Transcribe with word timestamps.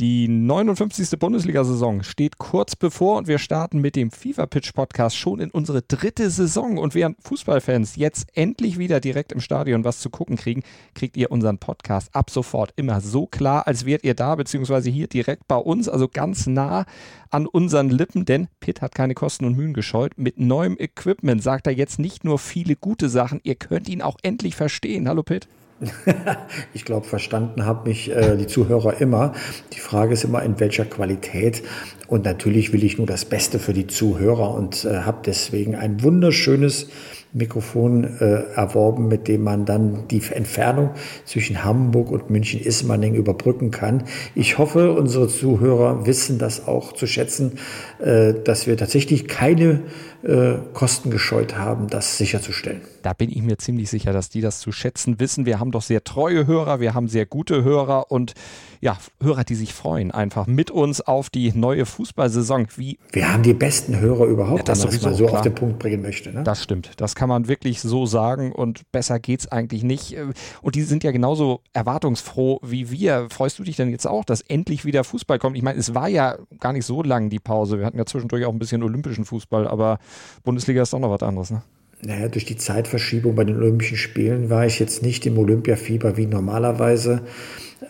Die 0.00 0.28
59. 0.28 1.18
Bundesliga-Saison 1.18 2.02
steht 2.02 2.38
kurz 2.38 2.74
bevor 2.74 3.18
und 3.18 3.28
wir 3.28 3.36
starten 3.36 3.82
mit 3.82 3.96
dem 3.96 4.10
FIFA 4.10 4.46
Pitch 4.46 4.72
Podcast 4.72 5.14
schon 5.14 5.40
in 5.40 5.50
unsere 5.50 5.82
dritte 5.82 6.30
Saison. 6.30 6.78
Und 6.78 6.94
während 6.94 7.22
Fußballfans 7.22 7.96
jetzt 7.96 8.28
endlich 8.34 8.78
wieder 8.78 8.98
direkt 9.00 9.30
im 9.30 9.42
Stadion 9.42 9.84
was 9.84 10.00
zu 10.00 10.08
gucken 10.08 10.36
kriegen, 10.36 10.62
kriegt 10.94 11.18
ihr 11.18 11.30
unseren 11.30 11.58
Podcast 11.58 12.14
ab 12.14 12.30
sofort 12.30 12.72
immer 12.76 13.02
so 13.02 13.26
klar, 13.26 13.66
als 13.66 13.84
wärt 13.84 14.02
ihr 14.02 14.14
da, 14.14 14.36
beziehungsweise 14.36 14.88
hier 14.88 15.06
direkt 15.06 15.46
bei 15.46 15.56
uns, 15.56 15.86
also 15.86 16.08
ganz 16.08 16.46
nah 16.46 16.86
an 17.28 17.46
unseren 17.46 17.90
Lippen, 17.90 18.24
denn 18.24 18.48
Pitt 18.60 18.80
hat 18.80 18.94
keine 18.94 19.12
Kosten 19.12 19.44
und 19.44 19.54
Mühen 19.54 19.74
gescheut. 19.74 20.14
Mit 20.16 20.40
neuem 20.40 20.78
Equipment 20.78 21.42
sagt 21.42 21.66
er 21.66 21.74
jetzt 21.74 21.98
nicht 21.98 22.24
nur 22.24 22.38
viele 22.38 22.74
gute 22.74 23.10
Sachen, 23.10 23.40
ihr 23.42 23.54
könnt 23.54 23.86
ihn 23.86 24.00
auch 24.00 24.16
endlich 24.22 24.56
verstehen. 24.56 25.10
Hallo 25.10 25.22
Pitt. 25.22 25.46
ich 26.74 26.84
glaube, 26.84 27.06
verstanden 27.06 27.64
haben 27.64 27.88
mich 27.88 28.10
äh, 28.10 28.36
die 28.36 28.46
Zuhörer 28.46 29.00
immer. 29.00 29.32
Die 29.72 29.80
Frage 29.80 30.12
ist 30.12 30.24
immer, 30.24 30.42
in 30.42 30.60
welcher 30.60 30.84
Qualität. 30.84 31.62
Und 32.06 32.24
natürlich 32.24 32.72
will 32.72 32.84
ich 32.84 32.98
nur 32.98 33.06
das 33.06 33.24
Beste 33.24 33.58
für 33.58 33.72
die 33.72 33.86
Zuhörer 33.86 34.54
und 34.54 34.84
äh, 34.84 35.00
habe 35.00 35.18
deswegen 35.24 35.74
ein 35.76 36.02
wunderschönes 36.02 36.88
Mikrofon 37.32 38.04
äh, 38.20 38.42
erworben, 38.54 39.08
mit 39.08 39.28
dem 39.28 39.44
man 39.44 39.64
dann 39.64 40.08
die 40.08 40.22
Entfernung 40.30 40.90
zwischen 41.24 41.64
Hamburg 41.64 42.10
und 42.10 42.30
München-Ismaning 42.30 43.14
überbrücken 43.14 43.70
kann. 43.70 44.04
Ich 44.34 44.58
hoffe, 44.58 44.92
unsere 44.92 45.28
Zuhörer 45.28 46.06
wissen 46.06 46.38
das 46.38 46.66
auch 46.66 46.92
zu 46.92 47.06
schätzen, 47.06 47.58
äh, 48.00 48.34
dass 48.44 48.66
wir 48.66 48.76
tatsächlich 48.76 49.28
keine 49.28 49.82
äh, 50.22 50.56
Kosten 50.74 51.10
gescheut 51.10 51.56
haben, 51.56 51.88
das 51.88 52.18
sicherzustellen. 52.18 52.82
Da 53.02 53.14
bin 53.14 53.30
ich 53.30 53.42
mir 53.42 53.56
ziemlich 53.56 53.88
sicher, 53.88 54.12
dass 54.12 54.28
die 54.28 54.42
das 54.42 54.60
zu 54.60 54.72
schätzen 54.72 55.18
wissen. 55.18 55.46
Wir 55.46 55.58
haben 55.58 55.70
doch 55.70 55.82
sehr 55.82 56.04
treue 56.04 56.46
Hörer, 56.46 56.80
wir 56.80 56.92
haben 56.92 57.08
sehr 57.08 57.24
gute 57.24 57.64
Hörer 57.64 58.10
und 58.10 58.34
ja, 58.82 58.98
Hörer, 59.22 59.44
die 59.44 59.54
sich 59.54 59.72
freuen, 59.72 60.10
einfach 60.10 60.46
mit 60.46 60.70
uns 60.70 61.00
auf 61.00 61.30
die 61.30 61.52
neue 61.54 61.86
Fußballsaison. 61.86 62.68
Wie 62.76 62.98
wir 63.12 63.32
haben 63.32 63.42
die 63.42 63.54
besten 63.54 63.98
Hörer 63.98 64.24
überhaupt, 64.24 64.60
ja, 64.60 64.64
das 64.64 64.84
wenn 64.84 64.92
man 65.00 65.12
mal 65.12 65.14
so 65.14 65.26
klar. 65.26 65.38
auf 65.38 65.42
den 65.42 65.54
Punkt 65.54 65.78
bringen 65.78 66.02
möchte. 66.02 66.32
Ne? 66.32 66.42
Das 66.44 66.62
stimmt. 66.62 66.90
Das 66.98 67.14
kann 67.20 67.28
man 67.28 67.48
wirklich 67.48 67.82
so 67.82 68.06
sagen 68.06 68.50
und 68.50 68.90
besser 68.92 69.20
geht 69.20 69.40
es 69.40 69.52
eigentlich 69.52 69.82
nicht. 69.82 70.16
Und 70.62 70.74
die 70.74 70.80
sind 70.80 71.04
ja 71.04 71.10
genauso 71.10 71.60
erwartungsfroh 71.74 72.60
wie 72.62 72.90
wir. 72.90 73.26
Freust 73.28 73.58
du 73.58 73.62
dich 73.62 73.76
denn 73.76 73.90
jetzt 73.90 74.06
auch, 74.06 74.24
dass 74.24 74.40
endlich 74.40 74.86
wieder 74.86 75.04
Fußball 75.04 75.38
kommt? 75.38 75.54
Ich 75.54 75.62
meine, 75.62 75.78
es 75.78 75.94
war 75.94 76.08
ja 76.08 76.38
gar 76.60 76.72
nicht 76.72 76.86
so 76.86 77.02
lang 77.02 77.28
die 77.28 77.38
Pause. 77.38 77.78
Wir 77.78 77.84
hatten 77.84 77.98
ja 77.98 78.06
zwischendurch 78.06 78.46
auch 78.46 78.52
ein 78.54 78.58
bisschen 78.58 78.82
olympischen 78.82 79.26
Fußball, 79.26 79.68
aber 79.68 79.98
Bundesliga 80.44 80.80
ist 80.80 80.94
doch 80.94 80.98
noch 80.98 81.10
was 81.10 81.22
anderes, 81.22 81.50
ne? 81.50 81.62
Naja, 82.00 82.28
durch 82.28 82.46
die 82.46 82.56
Zeitverschiebung 82.56 83.34
bei 83.34 83.44
den 83.44 83.58
Olympischen 83.58 83.98
Spielen 83.98 84.48
war 84.48 84.64
ich 84.64 84.80
jetzt 84.80 85.02
nicht 85.02 85.26
im 85.26 85.36
Olympiafieber 85.36 86.16
wie 86.16 86.24
normalerweise. 86.24 87.20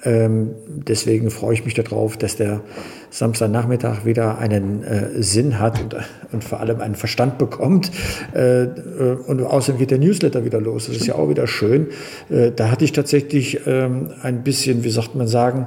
Ähm, 0.05 0.51
deswegen 0.67 1.31
freue 1.31 1.55
ich 1.55 1.65
mich 1.65 1.75
darauf, 1.75 2.17
dass 2.17 2.37
der 2.37 2.61
Samstagnachmittag 3.11 4.05
wieder 4.05 4.39
einen 4.39 4.85
äh, 4.85 5.23
Sinn 5.23 5.59
hat 5.59 5.81
und, 5.83 5.97
und, 6.33 6.45
vor 6.45 6.61
allem 6.61 6.81
einen 6.81 6.95
Verstand 6.95 7.39
bekommt. 7.39 7.91
Äh, 8.35 8.63
äh, 8.63 8.69
und 9.27 9.43
außerdem 9.43 9.79
geht 9.79 9.91
der 9.91 9.99
Newsletter 9.99 10.45
wieder 10.45 10.61
los. 10.61 10.87
Das 10.87 10.97
ist 10.97 11.07
ja 11.07 11.17
auch 11.17 11.29
wieder 11.29 11.47
schön. 11.47 11.89
Äh, 12.31 12.53
da 12.55 12.71
hatte 12.71 12.85
ich 12.85 12.93
tatsächlich 12.93 13.67
ähm, 13.67 14.11
ein 14.23 14.45
bisschen, 14.45 14.85
wie 14.85 14.91
sagt 14.91 15.15
man 15.15 15.27
sagen, 15.27 15.67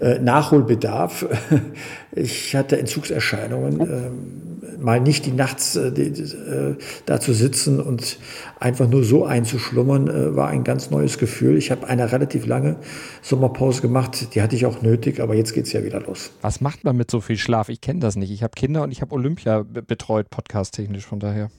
äh, 0.00 0.18
Nachholbedarf. 0.18 1.26
Ich 2.16 2.54
hatte 2.54 2.78
Entzugserscheinungen. 2.78 3.80
Ähm, 3.80 4.53
mal 4.84 5.00
nicht 5.00 5.26
die 5.26 5.32
nachts 5.32 5.76
äh, 5.76 5.90
die, 5.90 6.02
äh, 6.02 6.76
da 7.06 7.18
zu 7.18 7.32
sitzen 7.32 7.80
und 7.80 8.18
einfach 8.60 8.88
nur 8.88 9.02
so 9.02 9.24
einzuschlummern, 9.24 10.08
äh, 10.08 10.36
war 10.36 10.48
ein 10.48 10.62
ganz 10.62 10.90
neues 10.90 11.18
Gefühl. 11.18 11.56
Ich 11.56 11.70
habe 11.70 11.86
eine 11.88 12.12
relativ 12.12 12.46
lange 12.46 12.76
Sommerpause 13.22 13.80
gemacht, 13.80 14.34
die 14.34 14.42
hatte 14.42 14.54
ich 14.54 14.66
auch 14.66 14.82
nötig, 14.82 15.20
aber 15.20 15.34
jetzt 15.34 15.54
geht 15.54 15.66
es 15.66 15.72
ja 15.72 15.84
wieder 15.84 16.00
los. 16.00 16.30
Was 16.42 16.60
macht 16.60 16.84
man 16.84 16.96
mit 16.96 17.10
so 17.10 17.20
viel 17.20 17.38
Schlaf? 17.38 17.68
Ich 17.68 17.80
kenne 17.80 18.00
das 18.00 18.16
nicht. 18.16 18.30
Ich 18.30 18.42
habe 18.42 18.52
Kinder 18.54 18.82
und 18.82 18.92
ich 18.92 19.00
habe 19.00 19.14
Olympia 19.14 19.64
betreut, 19.64 20.30
podcast-technisch, 20.30 21.06
von 21.06 21.18
daher. 21.18 21.50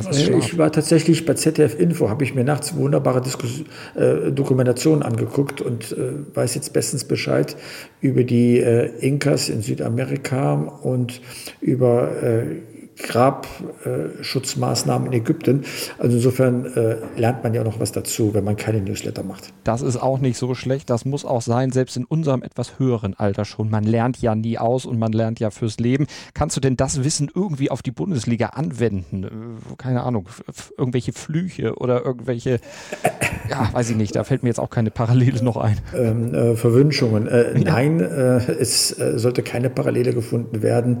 Äh, 0.00 0.38
ich 0.38 0.56
war 0.56 0.72
tatsächlich 0.72 1.26
bei 1.26 1.34
ZDF 1.34 1.78
Info, 1.78 2.08
habe 2.08 2.24
ich 2.24 2.34
mir 2.34 2.44
nachts 2.44 2.74
wunderbare 2.74 3.20
Diskus 3.20 3.64
äh, 3.94 4.32
Dokumentationen 4.32 5.02
angeguckt 5.02 5.60
und 5.60 5.92
äh, 5.92 6.12
weiß 6.34 6.54
jetzt 6.54 6.72
bestens 6.72 7.04
Bescheid 7.04 7.56
über 8.00 8.24
die 8.24 8.58
äh, 8.58 8.86
Inkas 9.00 9.48
in 9.48 9.60
Südamerika 9.60 10.54
und 10.54 11.20
über 11.60 12.22
äh, 12.22 12.56
Grabschutzmaßnahmen 13.02 15.08
in 15.08 15.12
Ägypten. 15.12 15.64
Also 15.98 16.16
insofern 16.16 16.66
äh, 16.66 16.96
lernt 17.16 17.42
man 17.42 17.54
ja 17.54 17.64
noch 17.64 17.80
was 17.80 17.92
dazu, 17.92 18.34
wenn 18.34 18.44
man 18.44 18.56
keine 18.56 18.80
Newsletter 18.80 19.22
macht. 19.22 19.52
Das 19.64 19.82
ist 19.82 19.96
auch 19.96 20.18
nicht 20.18 20.38
so 20.38 20.54
schlecht. 20.54 20.90
Das 20.90 21.04
muss 21.04 21.24
auch 21.24 21.42
sein, 21.42 21.72
selbst 21.72 21.96
in 21.96 22.04
unserem 22.04 22.42
etwas 22.42 22.78
höheren 22.78 23.14
Alter 23.14 23.44
schon. 23.44 23.70
Man 23.70 23.84
lernt 23.84 24.20
ja 24.22 24.34
nie 24.34 24.58
aus 24.58 24.86
und 24.86 24.98
man 24.98 25.12
lernt 25.12 25.40
ja 25.40 25.50
fürs 25.50 25.78
Leben. 25.78 26.06
Kannst 26.34 26.56
du 26.56 26.60
denn 26.60 26.76
das 26.76 27.04
Wissen 27.04 27.30
irgendwie 27.34 27.70
auf 27.70 27.82
die 27.82 27.90
Bundesliga 27.90 28.48
anwenden? 28.48 29.24
Äh, 29.24 29.28
keine 29.76 30.02
Ahnung, 30.02 30.28
irgendwelche 30.76 31.12
Flüche 31.12 31.76
oder 31.76 32.04
irgendwelche, 32.04 32.60
ja, 33.50 33.68
weiß 33.72 33.90
ich 33.90 33.96
nicht, 33.96 34.16
da 34.16 34.24
fällt 34.24 34.42
mir 34.42 34.48
jetzt 34.48 34.60
auch 34.60 34.70
keine 34.70 34.90
Parallele 34.90 35.42
noch 35.42 35.56
ein. 35.56 35.78
Ähm, 35.96 36.34
äh, 36.34 36.56
Verwünschungen. 36.56 37.26
Äh, 37.26 37.58
ja. 37.58 37.64
Nein, 37.64 38.00
äh, 38.00 38.52
es 38.52 38.98
äh, 38.98 39.18
sollte 39.18 39.42
keine 39.42 39.70
Parallele 39.70 40.12
gefunden 40.12 40.62
werden. 40.62 41.00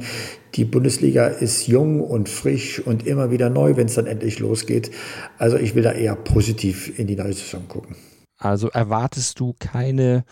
Die 0.54 0.64
Bundesliga 0.64 1.26
ist 1.26 1.66
jung 1.66 1.91
und 2.00 2.28
frisch 2.28 2.80
und 2.80 3.06
immer 3.06 3.30
wieder 3.30 3.50
neu, 3.50 3.76
wenn 3.76 3.86
es 3.86 3.94
dann 3.94 4.06
endlich 4.06 4.38
losgeht. 4.38 4.90
Also 5.38 5.56
ich 5.56 5.74
will 5.74 5.82
da 5.82 5.92
eher 5.92 6.16
positiv 6.16 6.98
in 6.98 7.06
die 7.06 7.16
neue 7.16 7.32
Saison 7.32 7.66
gucken. 7.68 7.96
Also 8.38 8.68
erwartest 8.68 9.38
du 9.38 9.54
keine 9.58 10.24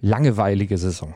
langweilige 0.00 0.76
Saison? 0.76 1.14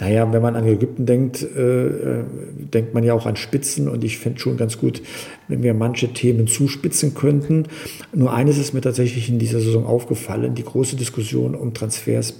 Naja, 0.00 0.32
wenn 0.32 0.42
man 0.42 0.56
an 0.56 0.66
Ägypten 0.66 1.04
denkt, 1.04 1.42
äh, 1.42 1.86
äh 1.86 2.24
denkt 2.56 2.94
man 2.94 3.04
ja 3.04 3.12
auch 3.12 3.26
an 3.26 3.36
Spitzen 3.36 3.88
und 3.88 4.02
ich 4.02 4.18
fände 4.18 4.40
schon 4.40 4.56
ganz 4.56 4.78
gut, 4.78 5.02
wenn 5.48 5.62
wir 5.62 5.74
manche 5.74 6.12
Themen 6.12 6.46
zuspitzen 6.46 7.14
könnten. 7.14 7.66
Nur 8.14 8.32
eines 8.32 8.56
ist 8.56 8.72
mir 8.72 8.80
tatsächlich 8.80 9.28
in 9.28 9.38
dieser 9.38 9.60
Saison 9.60 9.84
aufgefallen, 9.86 10.54
die 10.54 10.64
große 10.64 10.96
Diskussion 10.96 11.54
um 11.54 11.74
Transfers 11.74 12.34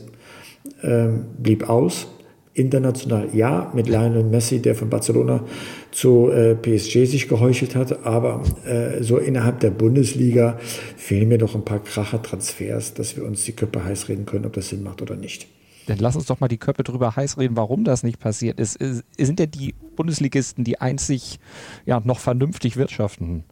äh, 0.80 1.08
blieb 1.38 1.68
aus. 1.68 2.08
International 2.54 3.28
ja, 3.32 3.72
mit 3.74 3.88
Lionel 3.88 4.24
Messi, 4.24 4.60
der 4.60 4.74
von 4.74 4.90
Barcelona 4.90 5.44
zu 5.90 6.30
äh, 6.30 6.54
PSG 6.54 7.06
sich 7.06 7.28
geheuchelt 7.28 7.74
hat, 7.74 8.04
aber 8.04 8.42
äh, 8.66 9.02
so 9.02 9.16
innerhalb 9.16 9.60
der 9.60 9.70
Bundesliga 9.70 10.58
fehlen 10.96 11.28
mir 11.28 11.38
doch 11.38 11.54
ein 11.54 11.64
paar 11.64 11.82
Kracher-Transfers, 11.82 12.94
dass 12.94 13.16
wir 13.16 13.24
uns 13.24 13.44
die 13.44 13.52
Köpfe 13.52 13.84
heiß 13.84 14.08
reden 14.08 14.26
können, 14.26 14.44
ob 14.44 14.52
das 14.52 14.68
Sinn 14.68 14.82
macht 14.82 15.00
oder 15.00 15.16
nicht. 15.16 15.46
Dann 15.86 15.98
lass 15.98 16.14
uns 16.14 16.26
doch 16.26 16.40
mal 16.40 16.48
die 16.48 16.58
Köpfe 16.58 16.84
drüber 16.84 17.16
heiß 17.16 17.38
reden, 17.38 17.56
warum 17.56 17.84
das 17.84 18.02
nicht 18.02 18.20
passiert 18.20 18.60
ist. 18.60 18.78
Sind 19.18 19.38
denn 19.38 19.50
die 19.50 19.74
Bundesligisten 19.96 20.62
die 20.62 20.80
einzig 20.80 21.40
ja, 21.86 22.00
noch 22.04 22.20
vernünftig 22.20 22.76
wirtschaften? 22.76 23.44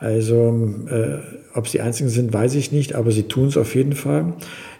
Also, 0.00 0.58
äh, 0.88 1.18
ob 1.52 1.68
sie 1.68 1.82
einzigen 1.82 2.08
sind, 2.08 2.32
weiß 2.32 2.54
ich 2.54 2.72
nicht, 2.72 2.94
aber 2.94 3.12
sie 3.12 3.24
tun 3.24 3.48
es 3.48 3.58
auf 3.58 3.74
jeden 3.74 3.92
Fall. 3.92 4.32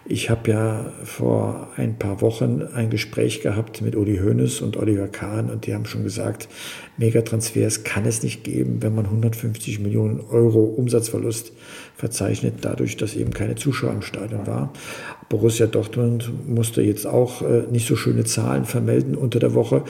Ich 0.03 0.31
habe 0.31 0.49
ja 0.49 0.91
vor 1.03 1.69
ein 1.77 1.99
paar 1.99 2.21
Wochen 2.21 2.63
ein 2.73 2.89
Gespräch 2.89 3.41
gehabt 3.41 3.83
mit 3.83 3.95
Uli 3.95 4.17
Hoeneß 4.17 4.61
und 4.61 4.77
Oliver 4.77 5.07
Kahn 5.07 5.51
und 5.51 5.67
die 5.67 5.75
haben 5.75 5.85
schon 5.85 6.03
gesagt, 6.03 6.49
Megatransfers 6.97 7.83
kann 7.83 8.05
es 8.05 8.23
nicht 8.23 8.43
geben, 8.43 8.81
wenn 8.81 8.95
man 8.95 9.05
150 9.05 9.79
Millionen 9.79 10.19
Euro 10.19 10.63
Umsatzverlust 10.63 11.53
verzeichnet, 12.01 12.55
dadurch, 12.61 12.97
dass 12.97 13.15
eben 13.15 13.31
keine 13.31 13.53
Zuschauer 13.53 13.93
im 13.93 14.01
Stadion 14.01 14.47
war. 14.47 14.73
Borussia 15.29 15.67
Dortmund 15.67 16.31
musste 16.47 16.81
jetzt 16.81 17.05
auch 17.05 17.43
äh, 17.43 17.61
nicht 17.71 17.87
so 17.87 17.95
schöne 17.95 18.23
Zahlen 18.23 18.65
vermelden 18.65 19.13
unter 19.15 19.37
der 19.37 19.53
Woche. 19.53 19.83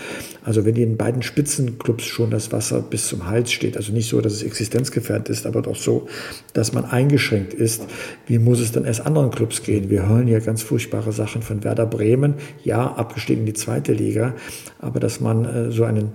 Also 0.44 0.66
wenn 0.66 0.76
in 0.76 0.98
beiden 0.98 1.24
Spitzenclubs 1.24 2.04
schon 2.04 2.30
das 2.30 2.52
Wasser 2.52 2.82
bis 2.82 3.08
zum 3.08 3.28
Hals 3.28 3.54
steht, 3.54 3.78
also 3.78 3.94
nicht 3.94 4.10
so, 4.10 4.20
dass 4.20 4.34
es 4.34 4.44
existenzgefährdet 4.44 5.30
ist, 5.30 5.46
aber 5.46 5.62
doch 5.62 5.78
so, 5.78 6.10
dass 6.54 6.74
man 6.74 6.84
eingeschränkt 6.84 7.54
ist, 7.54 7.88
wie 8.28 8.40
muss 8.40 8.60
es 8.60 8.74
dann 8.74 8.84
erst 8.84 9.06
anderen 9.06 9.32
Clubs 9.32 9.64
gehen? 9.64 9.90
Wir 9.90 10.08
hören 10.10 10.28
ja 10.28 10.40
ganz 10.40 10.62
furchtbare 10.64 11.14
Sachen 11.14 11.42
von 11.42 11.64
Werder 11.64 11.86
Bremen, 11.86 12.34
ja, 12.66 12.92
abgestiegen 12.92 13.44
in 13.44 13.46
die 13.46 13.54
zweite 13.54 13.94
Liga, 13.94 14.36
aber 14.80 15.00
dass 15.00 15.22
man 15.22 15.46
äh, 15.46 15.72
so 15.72 15.86
einen 15.86 16.12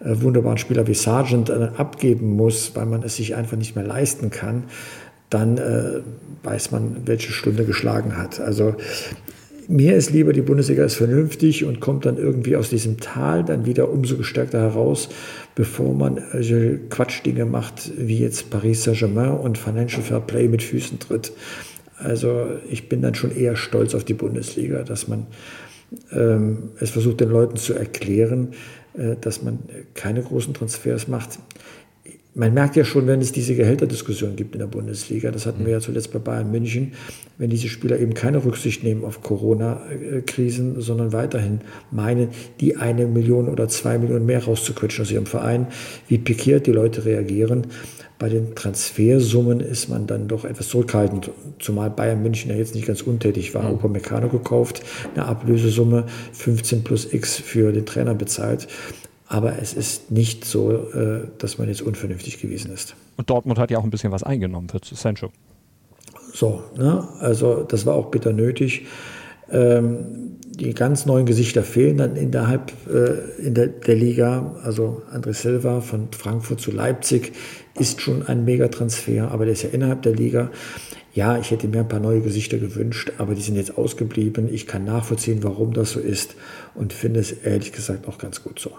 äh, 0.00 0.20
wunderbaren 0.20 0.58
Spieler 0.58 0.86
wie 0.86 0.94
Sargent 0.94 1.50
äh, 1.50 1.70
abgeben 1.76 2.36
muss, 2.36 2.76
weil 2.76 2.86
man 2.86 3.02
es 3.02 3.16
sich 3.16 3.34
einfach 3.34 3.56
nicht 3.56 3.74
mehr 3.74 3.84
leisten 3.84 4.30
kann, 4.30 4.64
dann 5.30 5.58
äh, 5.58 6.00
weiß 6.42 6.70
man, 6.70 7.02
welche 7.06 7.32
Stunde 7.32 7.64
geschlagen 7.64 8.16
hat. 8.16 8.40
Also 8.40 8.74
mir 9.70 9.96
ist 9.96 10.10
lieber, 10.10 10.32
die 10.32 10.40
Bundesliga 10.40 10.84
ist 10.84 10.94
vernünftig 10.94 11.64
und 11.64 11.80
kommt 11.80 12.06
dann 12.06 12.16
irgendwie 12.16 12.56
aus 12.56 12.70
diesem 12.70 12.98
Tal 13.00 13.44
dann 13.44 13.66
wieder 13.66 13.90
umso 13.90 14.16
gestärkter 14.16 14.60
heraus, 14.60 15.10
bevor 15.54 15.94
man 15.94 16.22
solche 16.32 16.78
Quatschdinge 16.88 17.44
macht, 17.44 17.92
wie 17.98 18.18
jetzt 18.18 18.48
Paris 18.48 18.84
Saint-Germain 18.84 19.32
und 19.32 19.58
Financial 19.58 20.02
Fair 20.02 20.20
Play 20.20 20.48
mit 20.48 20.62
Füßen 20.62 20.98
tritt. 21.00 21.32
Also 21.98 22.46
ich 22.70 22.88
bin 22.88 23.02
dann 23.02 23.14
schon 23.14 23.36
eher 23.36 23.56
stolz 23.56 23.94
auf 23.94 24.04
die 24.04 24.14
Bundesliga, 24.14 24.84
dass 24.84 25.06
man 25.06 25.26
ähm, 26.12 26.70
es 26.80 26.90
versucht, 26.90 27.20
den 27.20 27.28
Leuten 27.28 27.56
zu 27.56 27.74
erklären, 27.74 28.52
äh, 28.94 29.16
dass 29.20 29.42
man 29.42 29.58
keine 29.94 30.22
großen 30.22 30.54
Transfers 30.54 31.08
macht 31.08 31.38
man 32.38 32.54
merkt 32.54 32.76
ja 32.76 32.84
schon, 32.84 33.08
wenn 33.08 33.20
es 33.20 33.32
diese 33.32 33.56
Gehälterdiskussion 33.56 34.36
gibt 34.36 34.54
in 34.54 34.60
der 34.60 34.68
Bundesliga, 34.68 35.32
das 35.32 35.44
hatten 35.44 35.66
wir 35.66 35.72
ja 35.72 35.80
zuletzt 35.80 36.12
bei 36.12 36.20
Bayern 36.20 36.50
München, 36.52 36.92
wenn 37.36 37.50
diese 37.50 37.68
Spieler 37.68 37.98
eben 37.98 38.14
keine 38.14 38.44
Rücksicht 38.44 38.84
nehmen 38.84 39.04
auf 39.04 39.22
Corona-Krisen, 39.22 40.80
sondern 40.80 41.12
weiterhin 41.12 41.62
meinen, 41.90 42.28
die 42.60 42.76
eine 42.76 43.06
Million 43.06 43.48
oder 43.48 43.68
zwei 43.68 43.98
Millionen 43.98 44.24
mehr 44.24 44.44
rauszuquetschen 44.44 45.04
aus 45.04 45.10
ihrem 45.10 45.26
Verein, 45.26 45.66
wie 46.06 46.18
pikiert 46.18 46.68
die 46.68 46.72
Leute 46.72 47.04
reagieren. 47.04 47.66
Bei 48.20 48.28
den 48.28 48.54
Transfersummen 48.54 49.60
ist 49.60 49.88
man 49.88 50.06
dann 50.06 50.28
doch 50.28 50.44
etwas 50.44 50.68
zurückhaltend, 50.68 51.30
zumal 51.58 51.90
Bayern 51.90 52.22
München 52.22 52.50
ja 52.50 52.56
jetzt 52.56 52.74
nicht 52.74 52.86
ganz 52.86 53.02
untätig 53.02 53.54
war. 53.54 53.64
Mhm. 53.64 53.74
Upamecano 53.74 54.28
gekauft, 54.28 54.82
eine 55.14 55.24
Ablösesumme 55.24 56.06
15 56.32 56.84
plus 56.84 57.12
X 57.12 57.36
für 57.36 57.72
den 57.72 57.84
Trainer 57.86 58.14
bezahlt. 58.14 58.68
Aber 59.28 59.58
es 59.58 59.74
ist 59.74 60.10
nicht 60.10 60.44
so, 60.44 60.72
äh, 60.72 61.28
dass 61.38 61.58
man 61.58 61.68
jetzt 61.68 61.82
unvernünftig 61.82 62.40
gewesen 62.40 62.72
ist. 62.72 62.96
Und 63.16 63.28
Dortmund 63.28 63.58
hat 63.58 63.70
ja 63.70 63.78
auch 63.78 63.84
ein 63.84 63.90
bisschen 63.90 64.10
was 64.10 64.22
eingenommen 64.22 64.68
für 64.68 64.80
Sancho. 64.82 65.30
So, 66.32 66.62
ne? 66.76 67.06
also 67.20 67.62
das 67.62 67.84
war 67.84 67.94
auch 67.94 68.06
bitter 68.06 68.32
nötig. 68.32 68.86
Ähm, 69.50 70.38
die 70.58 70.74
ganz 70.74 71.06
neuen 71.06 71.24
Gesichter 71.24 71.62
fehlen 71.62 71.98
dann 71.98 72.16
innerhalb 72.16 72.72
äh, 72.88 73.46
in 73.46 73.54
der, 73.54 73.68
der, 73.68 73.94
Liga. 73.94 74.56
Also 74.64 75.02
André 75.12 75.32
Silva 75.32 75.80
von 75.80 76.08
Frankfurt 76.10 76.60
zu 76.60 76.72
Leipzig 76.72 77.32
ist 77.78 78.00
schon 78.00 78.26
ein 78.26 78.44
Megatransfer, 78.44 79.30
aber 79.30 79.44
der 79.44 79.52
ist 79.52 79.62
ja 79.62 79.70
innerhalb 79.70 80.02
der 80.02 80.14
Liga. 80.14 80.50
Ja, 81.14 81.38
ich 81.38 81.50
hätte 81.50 81.68
mir 81.68 81.80
ein 81.80 81.88
paar 81.88 82.00
neue 82.00 82.20
Gesichter 82.20 82.58
gewünscht, 82.58 83.12
aber 83.18 83.34
die 83.34 83.40
sind 83.40 83.56
jetzt 83.56 83.78
ausgeblieben. 83.78 84.52
Ich 84.52 84.66
kann 84.66 84.84
nachvollziehen, 84.84 85.42
warum 85.42 85.72
das 85.72 85.92
so 85.92 86.00
ist 86.00 86.34
und 86.74 86.92
finde 86.92 87.20
es 87.20 87.32
ehrlich 87.32 87.72
gesagt 87.72 88.08
auch 88.08 88.18
ganz 88.18 88.42
gut 88.42 88.58
so. 88.58 88.70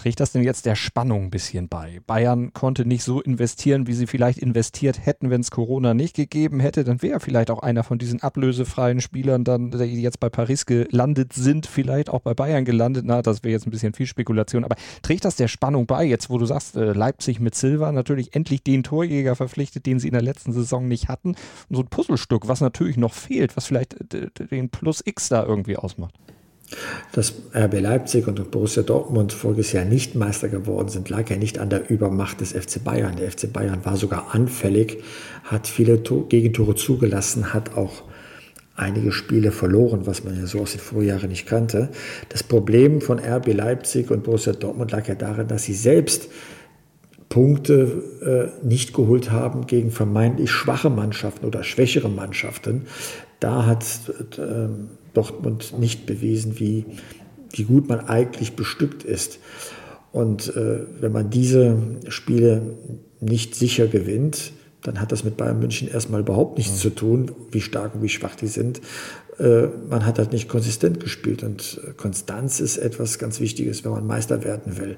Trägt 0.00 0.20
das 0.20 0.32
denn 0.32 0.42
jetzt 0.42 0.64
der 0.64 0.76
Spannung 0.76 1.24
ein 1.24 1.30
bisschen 1.30 1.68
bei? 1.68 2.00
Bayern 2.06 2.54
konnte 2.54 2.86
nicht 2.86 3.04
so 3.04 3.20
investieren, 3.20 3.86
wie 3.86 3.92
sie 3.92 4.06
vielleicht 4.06 4.38
investiert 4.38 5.04
hätten, 5.04 5.28
wenn 5.28 5.42
es 5.42 5.50
Corona 5.50 5.92
nicht 5.92 6.16
gegeben 6.16 6.58
hätte. 6.58 6.84
Dann 6.84 7.02
wäre 7.02 7.20
vielleicht 7.20 7.50
auch 7.50 7.58
einer 7.58 7.84
von 7.84 7.98
diesen 7.98 8.22
ablösefreien 8.22 9.02
Spielern 9.02 9.44
dann, 9.44 9.72
die 9.72 10.00
jetzt 10.00 10.18
bei 10.18 10.30
Paris 10.30 10.64
gelandet 10.64 11.34
sind, 11.34 11.66
vielleicht 11.66 12.08
auch 12.08 12.20
bei 12.20 12.32
Bayern 12.32 12.64
gelandet. 12.64 13.04
Na, 13.04 13.20
das 13.20 13.44
wäre 13.44 13.52
jetzt 13.52 13.66
ein 13.66 13.72
bisschen 13.72 13.92
viel 13.92 14.06
Spekulation. 14.06 14.64
Aber 14.64 14.76
trägt 15.02 15.26
das 15.26 15.36
der 15.36 15.48
Spannung 15.48 15.84
bei, 15.84 16.02
jetzt 16.06 16.30
wo 16.30 16.38
du 16.38 16.46
sagst, 16.46 16.76
äh, 16.76 16.94
Leipzig 16.94 17.38
mit 17.38 17.54
Silva 17.54 17.92
natürlich 17.92 18.34
endlich 18.34 18.62
den 18.62 18.82
Torjäger 18.82 19.36
verpflichtet, 19.36 19.84
den 19.84 19.98
sie 19.98 20.08
in 20.08 20.14
der 20.14 20.22
letzten 20.22 20.54
Saison 20.54 20.88
nicht 20.88 21.08
hatten. 21.08 21.34
So 21.68 21.82
ein 21.82 21.88
Puzzlestück, 21.88 22.48
was 22.48 22.62
natürlich 22.62 22.96
noch 22.96 23.12
fehlt, 23.12 23.54
was 23.54 23.66
vielleicht 23.66 23.96
den 24.50 24.70
Plus 24.70 25.02
X 25.04 25.28
da 25.28 25.44
irgendwie 25.44 25.76
ausmacht. 25.76 26.14
Dass 27.12 27.34
RB 27.54 27.80
Leipzig 27.80 28.28
und 28.28 28.50
Borussia 28.50 28.82
Dortmund 28.82 29.32
voriges 29.32 29.72
Jahr 29.72 29.84
nicht 29.84 30.14
Meister 30.14 30.48
geworden 30.48 30.88
sind, 30.88 31.08
lag 31.08 31.28
ja 31.28 31.36
nicht 31.36 31.58
an 31.58 31.70
der 31.70 31.90
Übermacht 31.90 32.40
des 32.40 32.52
FC 32.52 32.82
Bayern. 32.82 33.16
Der 33.16 33.30
FC 33.30 33.52
Bayern 33.52 33.84
war 33.84 33.96
sogar 33.96 34.34
anfällig, 34.34 35.02
hat 35.44 35.66
viele 35.66 35.98
Gegentore 35.98 36.76
zugelassen, 36.76 37.52
hat 37.52 37.76
auch 37.76 38.04
einige 38.76 39.12
Spiele 39.12 39.52
verloren, 39.52 40.06
was 40.06 40.24
man 40.24 40.38
ja 40.38 40.46
so 40.46 40.60
aus 40.60 40.72
den 40.72 40.80
Vorjahren 40.80 41.28
nicht 41.28 41.46
kannte. 41.46 41.90
Das 42.28 42.42
Problem 42.42 43.00
von 43.00 43.18
RB 43.18 43.52
Leipzig 43.52 44.10
und 44.10 44.22
Borussia 44.22 44.52
Dortmund 44.52 44.92
lag 44.92 45.06
ja 45.08 45.14
darin, 45.14 45.48
dass 45.48 45.64
sie 45.64 45.74
selbst 45.74 46.28
Punkte 47.28 48.52
äh, 48.62 48.66
nicht 48.66 48.92
geholt 48.92 49.30
haben 49.30 49.66
gegen 49.66 49.90
vermeintlich 49.90 50.50
schwache 50.50 50.90
Mannschaften 50.90 51.46
oder 51.46 51.62
schwächere 51.62 52.08
Mannschaften. 52.08 52.86
Da 53.38 53.66
hat 53.66 53.84
äh, 54.36 54.68
Dortmund 55.14 55.78
nicht 55.78 56.06
bewiesen, 56.06 56.58
wie, 56.58 56.86
wie 57.50 57.64
gut 57.64 57.88
man 57.88 58.00
eigentlich 58.00 58.54
bestückt 58.54 59.02
ist. 59.02 59.38
Und 60.12 60.54
äh, 60.56 60.80
wenn 61.00 61.12
man 61.12 61.30
diese 61.30 61.78
Spiele 62.08 62.78
nicht 63.20 63.54
sicher 63.54 63.86
gewinnt, 63.86 64.52
dann 64.82 65.00
hat 65.00 65.12
das 65.12 65.24
mit 65.24 65.36
Bayern 65.36 65.60
München 65.60 65.88
erstmal 65.88 66.20
überhaupt 66.20 66.56
nichts 66.58 66.74
mhm. 66.74 66.78
zu 66.78 66.90
tun, 66.90 67.32
wie 67.50 67.60
stark 67.60 67.94
und 67.94 68.02
wie 68.02 68.08
schwach 68.08 68.34
die 68.34 68.46
sind. 68.46 68.80
Äh, 69.38 69.66
man 69.88 70.06
hat 70.06 70.18
halt 70.18 70.32
nicht 70.32 70.48
konsistent 70.48 71.00
gespielt 71.00 71.42
und 71.42 71.80
Konstanz 71.96 72.60
ist 72.60 72.78
etwas 72.78 73.18
ganz 73.18 73.40
Wichtiges, 73.40 73.84
wenn 73.84 73.92
man 73.92 74.06
Meister 74.06 74.42
werden 74.44 74.78
will. 74.78 74.96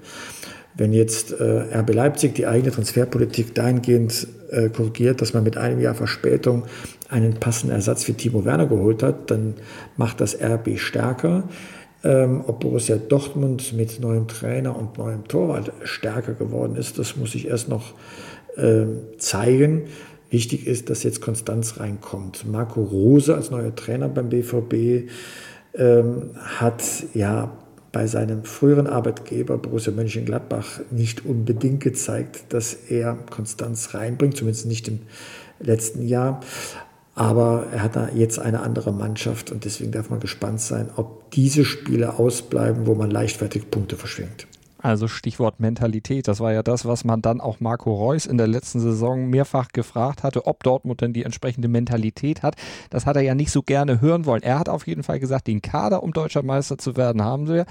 Wenn 0.75 0.93
jetzt 0.93 1.33
äh, 1.33 1.77
RB 1.79 1.95
Leipzig 1.95 2.35
die 2.35 2.47
eigene 2.47 2.73
Transferpolitik 2.73 3.55
dahingehend 3.55 4.27
äh, 4.51 4.69
korrigiert, 4.69 5.21
dass 5.21 5.35
man 5.35 5.45
mit 5.45 5.57
einem 5.57 5.81
Jahr 5.81 5.95
Verspätung 5.95 6.65
einen 7.09 7.35
passenden 7.35 7.75
Ersatz 7.77 8.05
für 8.05 8.15
Timo 8.15 8.45
Werner 8.45 8.67
geholt 8.67 9.03
hat, 9.03 9.31
dann 9.31 9.55
macht 9.97 10.21
das 10.21 10.35
RB 10.41 10.79
stärker. 10.79 11.45
Ähm, 12.05 12.43
ob 12.47 12.61
Borussia 12.61 12.97
Dortmund 12.97 13.75
mit 13.75 14.01
neuem 14.01 14.27
Trainer 14.27 14.77
und 14.77 14.99
neuem 14.99 15.29
Torwart 15.29 15.73
stärker 15.85 16.33
geworden 16.33 16.75
ist, 16.77 16.99
das 16.99 17.17
muss 17.17 17.35
ich 17.35 17.47
erst 17.47 17.69
noch 17.69 17.95
äh, 18.57 18.87
zeigen. 19.19 19.85
Wichtig 20.31 20.67
ist, 20.67 20.89
dass 20.89 21.03
jetzt 21.03 21.21
Konstanz 21.21 21.79
reinkommt. 21.79 22.47
Marco 22.51 22.83
Rose 22.83 23.35
als 23.35 23.51
neuer 23.51 23.75
Trainer 23.75 24.09
beim 24.09 24.31
BVB 24.31 25.11
ähm, 25.75 26.31
hat 26.35 26.83
ja 27.15 27.53
bei 27.93 28.07
seinem 28.07 28.45
früheren 28.45 28.87
Arbeitgeber 28.87 29.59
Borussia 29.59 29.93
Mönchengladbach 29.93 30.81
nicht 30.91 31.27
unbedingt 31.27 31.83
gezeigt, 31.83 32.45
dass 32.49 32.73
er 32.73 33.19
Konstanz 33.31 33.95
reinbringt, 33.95 34.37
zumindest 34.37 34.67
nicht 34.67 34.89
im 34.89 35.01
letzten 35.61 36.03
Jahr. 36.09 36.41
Aber 37.15 37.67
er 37.71 37.83
hat 37.83 37.95
da 37.95 38.09
jetzt 38.15 38.39
eine 38.39 38.61
andere 38.61 38.93
Mannschaft 38.93 39.53
und 39.53 39.67
deswegen 39.67 39.93
darf 39.93 40.09
man 40.09 40.21
gespannt 40.21 40.63
sein, 40.63 40.89
ob 40.97 41.31
diese 41.33 41.67
Spiele 41.67 42.19
ausbleiben, 42.19 42.87
wo 42.87 42.95
man 42.95 43.11
leichtfertig 43.11 43.71
Punkte 43.71 43.97
verschwingt. 43.97 44.47
Also 44.83 45.07
Stichwort 45.07 45.61
Mentalität. 45.61 46.27
Das 46.27 46.41
war 46.41 46.53
ja 46.53 46.65
das, 46.65 46.85
was 46.85 47.05
man 47.05 47.23
dann 47.23 47.41
auch 47.41 47.61
Marco 47.61 47.95
Reus 47.95 48.27
in 48.27 48.37
der 48.37 48.49
letzten 48.49 48.81
Saison 48.81 49.31
mehrfach 49.31 49.69
gefragt 49.69 50.25
hatte, 50.25 50.47
ob 50.47 50.65
Dortmund 50.65 51.01
denn 51.01 51.13
die 51.13 51.23
entsprechende 51.23 51.69
Mentalität 51.69 52.43
hat. 52.43 52.57
Das 52.91 53.07
hat 53.07 53.15
er 53.15 53.23
ja 53.23 53.37
nicht 53.37 53.53
so 53.53 53.63
gerne 53.63 54.01
hören 54.01 54.27
wollen. 54.27 54.43
Er 54.43 54.59
hat 54.59 54.69
auf 54.69 54.89
jeden 54.89 55.05
Fall 55.05 55.21
gesagt, 55.21 55.47
den 55.47 55.63
Kader, 55.63 56.03
um 56.03 56.13
deutscher 56.13 56.43
Meister 56.43 56.79
zu 56.79 56.97
werden, 56.97 57.23
haben 57.23 57.47
wir. 57.47 57.65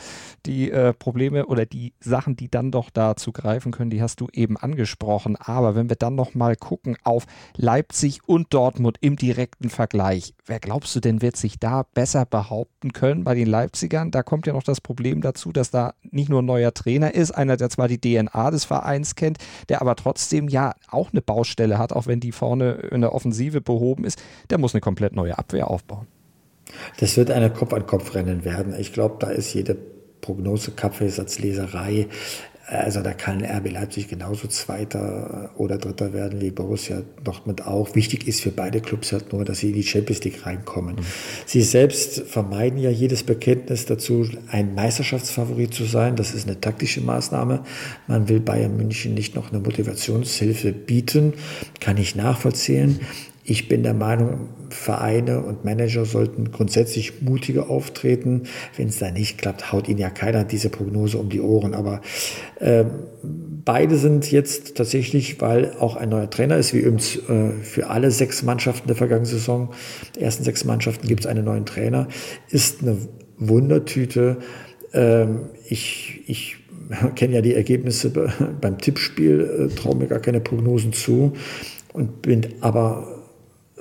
Die 0.45 0.71
äh, 0.71 0.93
Probleme 0.93 1.47
oder 1.47 1.65
die 1.65 1.93
Sachen, 1.99 2.37
die 2.37 2.49
dann 2.49 2.71
doch 2.71 2.89
dazu 2.89 3.33
greifen 3.33 3.73
können, 3.73 3.89
die 3.89 4.01
hast 4.01 4.21
du 4.21 4.29
eben 4.31 4.55
angesprochen. 4.55 5.35
Aber 5.35 5.75
wenn 5.75 5.89
wir 5.89 5.97
dann 5.97 6.15
noch 6.15 6.33
mal 6.33 6.55
gucken 6.55 6.95
auf 7.03 7.25
Leipzig 7.57 8.21
und 8.25 8.53
Dortmund 8.53 8.97
im 9.01 9.17
direkten 9.17 9.69
Vergleich, 9.69 10.33
wer 10.45 10.61
glaubst 10.61 10.95
du 10.95 11.01
denn 11.01 11.21
wird 11.21 11.35
sich 11.35 11.59
da 11.59 11.83
besser 11.93 12.25
behaupten 12.25 12.93
können 12.93 13.25
bei 13.25 13.35
den 13.35 13.47
Leipzigern? 13.47 14.11
Da 14.11 14.23
kommt 14.23 14.47
ja 14.47 14.53
noch 14.53 14.63
das 14.63 14.79
Problem 14.79 15.19
dazu, 15.19 15.51
dass 15.51 15.71
da 15.71 15.93
nicht 16.03 16.29
nur 16.29 16.41
ein 16.41 16.45
neuer 16.45 16.73
Trainer 16.73 17.00
Trainer 17.01 17.15
ist, 17.15 17.31
einer, 17.31 17.57
der 17.57 17.69
zwar 17.69 17.87
die 17.87 17.99
DNA 17.99 18.51
des 18.51 18.65
Vereins 18.65 19.15
kennt, 19.15 19.39
der 19.69 19.81
aber 19.81 19.95
trotzdem 19.95 20.47
ja 20.47 20.75
auch 20.89 21.11
eine 21.11 21.21
Baustelle 21.21 21.77
hat, 21.77 21.93
auch 21.93 22.05
wenn 22.05 22.19
die 22.19 22.31
vorne 22.31 22.73
in 22.91 23.01
der 23.01 23.13
Offensive 23.13 23.61
behoben 23.61 24.05
ist, 24.05 24.21
der 24.49 24.57
muss 24.59 24.73
eine 24.73 24.81
komplett 24.81 25.15
neue 25.15 25.37
Abwehr 25.37 25.69
aufbauen. 25.69 26.07
Das 26.99 27.17
wird 27.17 27.31
eine 27.31 27.49
Kopf-an-Kopf-Rennen 27.49 28.45
werden. 28.45 28.75
Ich 28.79 28.93
glaube, 28.93 29.15
da 29.19 29.29
ist 29.29 29.53
jede 29.53 29.75
Prognose 30.21 30.71
Kaffeesatzleserei. 30.71 32.07
Also 32.71 33.01
da 33.01 33.11
kann 33.11 33.43
RB 33.43 33.69
Leipzig 33.69 34.07
genauso 34.07 34.47
Zweiter 34.47 35.51
oder 35.57 35.77
Dritter 35.77 36.13
werden 36.13 36.39
wie 36.39 36.51
Borussia 36.51 37.01
Dortmund 37.21 37.67
auch. 37.67 37.95
Wichtig 37.95 38.29
ist 38.29 38.39
für 38.39 38.51
beide 38.51 38.79
Clubs 38.79 39.11
halt 39.11 39.33
nur, 39.33 39.43
dass 39.43 39.59
sie 39.59 39.69
in 39.69 39.73
die 39.73 39.83
Champions 39.83 40.23
League 40.23 40.45
reinkommen. 40.45 40.95
Mhm. 40.95 41.05
Sie 41.45 41.63
selbst 41.63 42.21
vermeiden 42.21 42.79
ja 42.79 42.89
jedes 42.89 43.23
Bekenntnis 43.23 43.87
dazu, 43.87 44.25
ein 44.49 44.73
Meisterschaftsfavorit 44.73 45.73
zu 45.73 45.83
sein. 45.83 46.15
Das 46.15 46.33
ist 46.33 46.47
eine 46.47 46.61
taktische 46.61 47.01
Maßnahme. 47.01 47.65
Man 48.07 48.29
will 48.29 48.39
Bayern 48.39 48.77
München 48.77 49.15
nicht 49.15 49.35
noch 49.35 49.51
eine 49.51 49.59
Motivationshilfe 49.59 50.71
bieten. 50.71 51.33
Kann 51.81 51.97
ich 51.97 52.15
nachvollziehen. 52.15 53.01
Ich 53.51 53.67
bin 53.67 53.83
der 53.83 53.93
Meinung, 53.93 54.47
Vereine 54.69 55.41
und 55.41 55.65
Manager 55.65 56.05
sollten 56.05 56.53
grundsätzlich 56.53 57.21
mutiger 57.21 57.69
auftreten. 57.69 58.43
Wenn 58.77 58.87
es 58.87 58.99
da 58.99 59.11
nicht 59.11 59.39
klappt, 59.39 59.73
haut 59.73 59.89
ihnen 59.89 59.99
ja 59.99 60.09
keiner 60.09 60.45
diese 60.45 60.69
Prognose 60.69 61.17
um 61.17 61.27
die 61.27 61.41
Ohren. 61.41 61.73
Aber 61.73 61.99
äh, 62.61 62.85
beide 63.65 63.97
sind 63.97 64.31
jetzt 64.31 64.77
tatsächlich, 64.77 65.41
weil 65.41 65.73
auch 65.81 65.97
ein 65.97 66.07
neuer 66.07 66.29
Trainer 66.29 66.55
ist, 66.55 66.73
wie 66.73 66.77
übrigens 66.77 67.17
äh, 67.27 67.51
für 67.61 67.89
alle 67.89 68.09
sechs 68.11 68.41
Mannschaften 68.41 68.87
der 68.87 68.95
vergangenen 68.95 69.25
Saison, 69.25 69.71
die 70.15 70.21
ersten 70.21 70.45
sechs 70.45 70.63
Mannschaften 70.63 71.05
gibt 71.05 71.19
es 71.19 71.27
einen 71.27 71.43
neuen 71.43 71.65
Trainer, 71.65 72.07
ist 72.47 72.83
eine 72.83 72.95
Wundertüte. 73.37 74.37
Ähm, 74.93 75.49
ich 75.67 76.21
ich 76.25 76.55
kenne 77.15 77.33
ja 77.33 77.41
die 77.41 77.53
Ergebnisse 77.53 78.13
beim 78.61 78.77
Tippspiel, 78.77 79.69
äh, 79.69 79.75
traue 79.75 79.97
mir 79.97 80.07
gar 80.07 80.19
keine 80.19 80.39
Prognosen 80.39 80.93
zu 80.93 81.33
und 81.91 82.21
bin 82.21 82.47
aber 82.61 83.20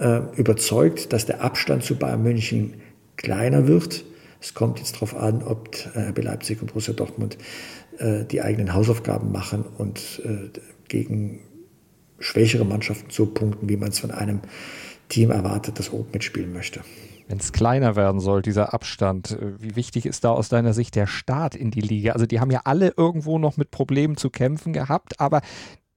äh, 0.01 0.21
überzeugt, 0.35 1.13
dass 1.13 1.27
der 1.27 1.43
Abstand 1.43 1.85
zu 1.85 1.95
Bayern 1.95 2.23
München 2.23 2.81
kleiner 3.17 3.69
wird. 3.69 4.05
Es 4.41 4.55
kommt 4.55 4.79
jetzt 4.79 4.95
darauf 4.95 5.15
an, 5.15 5.43
ob 5.43 5.69
äh, 5.95 6.09
RB 6.09 6.25
Leipzig 6.25 6.63
und 6.63 6.69
Borussia 6.69 6.95
Dortmund 6.95 7.37
äh, 7.99 8.25
die 8.25 8.41
eigenen 8.41 8.73
Hausaufgaben 8.73 9.31
machen 9.31 9.65
und 9.77 10.23
gegen 10.89 11.41
schwächere 12.19 12.65
Mannschaften 12.65 13.11
so 13.11 13.27
punkten, 13.27 13.69
wie 13.69 13.77
man 13.77 13.91
es 13.91 13.99
von 13.99 14.11
einem 14.11 14.41
Team 15.09 15.31
erwartet, 15.31 15.79
das 15.79 15.93
oben 15.93 16.11
mitspielen 16.13 16.53
möchte. 16.53 16.81
Wenn 17.29 17.39
es 17.39 17.53
kleiner 17.53 17.95
werden 17.95 18.21
soll, 18.21 18.43
dieser 18.43 18.75
Abstand, 18.75 19.39
wie 19.59 19.77
wichtig 19.77 20.07
ist 20.07 20.25
da 20.25 20.31
aus 20.31 20.49
deiner 20.49 20.73
Sicht 20.73 20.97
der 20.97 21.07
Start 21.07 21.55
in 21.55 21.71
die 21.71 21.81
Liga? 21.81 22.13
Also 22.13 22.27
die 22.27 22.41
haben 22.41 22.51
ja 22.51 22.63
alle 22.65 22.95
irgendwo 22.97 23.39
noch 23.39 23.57
mit 23.57 23.71
Problemen 23.71 24.17
zu 24.17 24.31
kämpfen 24.31 24.73
gehabt, 24.73 25.21
aber 25.21 25.41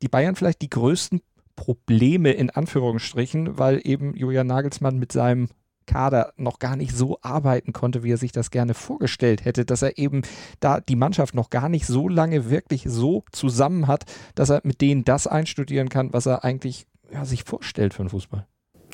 die 0.03 0.09
Bayern 0.09 0.35
vielleicht 0.35 0.61
die 0.61 0.69
größten 0.69 1.21
Probleme 1.55 2.31
in 2.31 2.49
Anführungsstrichen, 2.49 3.57
weil 3.57 3.81
eben 3.83 4.15
Julian 4.15 4.47
Nagelsmann 4.47 4.97
mit 4.97 5.11
seinem 5.11 5.49
Kader 5.85 6.33
noch 6.37 6.59
gar 6.59 6.75
nicht 6.75 6.95
so 6.95 7.17
arbeiten 7.21 7.73
konnte, 7.73 8.03
wie 8.03 8.13
er 8.13 8.17
sich 8.17 8.31
das 8.31 8.51
gerne 8.51 8.73
vorgestellt 8.73 9.45
hätte, 9.45 9.65
dass 9.65 9.81
er 9.81 9.97
eben 9.97 10.21
da 10.59 10.79
die 10.79 10.95
Mannschaft 10.95 11.35
noch 11.35 11.49
gar 11.49 11.69
nicht 11.69 11.85
so 11.85 12.07
lange 12.07 12.49
wirklich 12.49 12.85
so 12.87 13.23
zusammen 13.31 13.87
hat, 13.87 14.05
dass 14.35 14.49
er 14.49 14.61
mit 14.63 14.81
denen 14.81 15.03
das 15.03 15.27
einstudieren 15.27 15.89
kann, 15.89 16.13
was 16.13 16.25
er 16.25 16.43
eigentlich 16.43 16.87
ja, 17.11 17.25
sich 17.25 17.43
vorstellt 17.43 17.93
für 17.93 18.03
den 18.03 18.09
Fußball. 18.09 18.47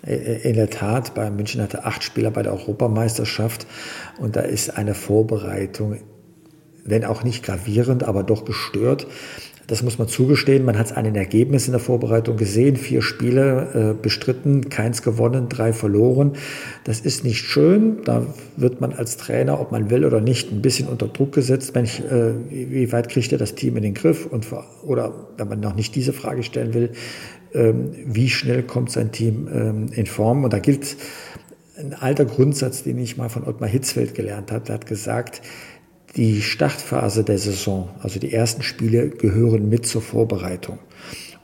In 0.03 0.53
der 0.53 0.69
Tat, 0.69 1.13
Bayern 1.13 1.35
München 1.35 1.61
hatte 1.61 1.83
acht 1.83 2.03
Spieler 2.03 2.31
bei 2.31 2.41
der 2.41 2.53
Europameisterschaft 2.53 3.67
und 4.17 4.37
da 4.37 4.41
ist 4.41 4.77
eine 4.77 4.95
Vorbereitung, 4.95 5.97
wenn 6.85 7.03
auch 7.03 7.23
nicht 7.23 7.43
gravierend, 7.43 8.03
aber 8.03 8.23
doch 8.23 8.45
gestört. 8.45 9.07
Das 9.69 9.83
muss 9.83 9.99
man 9.99 10.07
zugestehen. 10.07 10.65
Man 10.65 10.79
hat 10.79 10.87
es 10.87 10.91
an 10.93 11.03
den 11.03 11.15
Ergebnissen 11.15 11.67
in 11.67 11.73
der 11.73 11.79
Vorbereitung 11.79 12.37
gesehen. 12.37 12.75
Vier 12.75 13.03
Spiele 13.03 13.93
äh, 13.97 14.01
bestritten, 14.01 14.69
keins 14.69 15.03
gewonnen, 15.03 15.47
drei 15.47 15.73
verloren. 15.73 16.33
Das 16.85 17.01
ist 17.01 17.23
nicht 17.23 17.45
schön. 17.45 17.99
Da 18.03 18.25
wird 18.57 18.81
man 18.81 18.93
als 18.93 19.17
Trainer, 19.17 19.61
ob 19.61 19.71
man 19.71 19.91
will 19.91 20.05
oder 20.05 20.21
nicht, 20.21 20.51
ein 20.51 20.63
bisschen 20.63 20.87
unter 20.87 21.07
Druck 21.07 21.33
gesetzt. 21.33 21.75
Mensch, 21.75 21.99
äh, 21.99 22.33
wie 22.49 22.91
weit 22.91 23.09
kriegt 23.09 23.31
er 23.31 23.37
das 23.37 23.53
Team 23.53 23.77
in 23.77 23.83
den 23.83 23.93
Griff? 23.93 24.25
Und, 24.25 24.47
oder 24.83 25.13
wenn 25.37 25.47
man 25.47 25.59
noch 25.59 25.75
nicht 25.75 25.93
diese 25.93 26.13
Frage 26.13 26.41
stellen 26.41 26.73
will, 26.73 26.89
ähm, 27.53 27.91
wie 28.07 28.29
schnell 28.29 28.63
kommt 28.63 28.89
sein 28.91 29.11
Team 29.11 29.47
ähm, 29.53 29.89
in 29.93 30.07
Form? 30.07 30.45
Und 30.45 30.51
da 30.51 30.57
gilt 30.57 30.97
ein 31.77 31.93
alter 31.93 32.25
Grundsatz, 32.25 32.81
den 32.81 32.97
ich 32.97 33.17
mal 33.17 33.29
von 33.29 33.43
Ottmar 33.43 33.69
Hitzfeld 33.69 34.15
gelernt 34.15 34.51
habe. 34.51 34.65
Der 34.65 34.75
hat 34.75 34.87
gesagt, 34.87 35.43
die 36.15 36.41
Startphase 36.41 37.23
der 37.23 37.37
Saison, 37.37 37.89
also 38.01 38.19
die 38.19 38.33
ersten 38.33 38.63
Spiele, 38.63 39.09
gehören 39.09 39.69
mit 39.69 39.85
zur 39.85 40.01
Vorbereitung. 40.01 40.79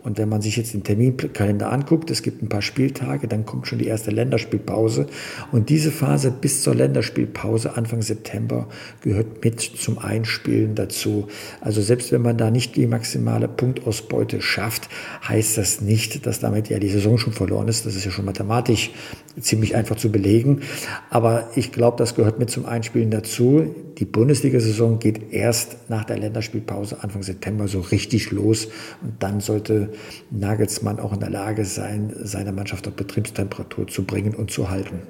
Und 0.05 0.19
wenn 0.19 0.29
man 0.29 0.41
sich 0.41 0.55
jetzt 0.55 0.73
den 0.75 0.83
Terminkalender 0.83 1.71
anguckt, 1.71 2.11
es 2.11 2.21
gibt 2.21 2.43
ein 2.43 2.47
paar 2.47 2.61
Spieltage, 2.61 3.27
dann 3.27 3.45
kommt 3.45 3.67
schon 3.67 3.79
die 3.79 3.87
erste 3.87 4.11
Länderspielpause. 4.11 5.07
Und 5.51 5.69
diese 5.69 5.91
Phase 5.91 6.29
bis 6.29 6.61
zur 6.61 6.75
Länderspielpause 6.75 7.75
Anfang 7.75 8.03
September 8.03 8.67
gehört 9.01 9.43
mit 9.43 9.59
zum 9.59 9.97
Einspielen 9.97 10.75
dazu. 10.75 11.27
Also 11.59 11.81
selbst 11.81 12.11
wenn 12.11 12.21
man 12.21 12.37
da 12.37 12.51
nicht 12.51 12.75
die 12.75 12.85
maximale 12.85 13.47
Punktausbeute 13.47 14.41
schafft, 14.41 14.89
heißt 15.27 15.57
das 15.57 15.81
nicht, 15.81 16.27
dass 16.27 16.39
damit 16.39 16.69
ja 16.69 16.77
die 16.77 16.89
Saison 16.89 17.17
schon 17.17 17.33
verloren 17.33 17.67
ist. 17.67 17.87
Das 17.87 17.95
ist 17.95 18.05
ja 18.05 18.11
schon 18.11 18.25
mathematisch 18.25 18.91
ziemlich 19.39 19.75
einfach 19.75 19.95
zu 19.95 20.11
belegen. 20.11 20.61
Aber 21.09 21.49
ich 21.55 21.71
glaube, 21.71 21.97
das 21.97 22.15
gehört 22.15 22.37
mit 22.37 22.51
zum 22.51 22.65
Einspielen 22.65 23.09
dazu. 23.09 23.73
Die 23.97 24.05
Bundesliga-Saison 24.05 24.99
geht 24.99 25.33
erst 25.33 25.89
nach 25.89 26.05
der 26.05 26.17
Länderspielpause 26.17 26.97
Anfang 27.01 27.23
September 27.23 27.67
so 27.67 27.79
richtig 27.79 28.31
los. 28.31 28.67
Und 29.01 29.23
dann 29.23 29.39
sollte 29.39 29.89
Nagelsmann 30.31 30.99
auch 30.99 31.13
in 31.13 31.19
der 31.19 31.29
Lage 31.29 31.65
sein, 31.65 32.13
seine 32.23 32.51
Mannschaft 32.51 32.87
auf 32.87 32.93
Betriebstemperatur 32.95 33.87
zu 33.87 34.03
bringen 34.03 34.35
und 34.35 34.51
zu 34.51 34.69
halten. 34.69 35.01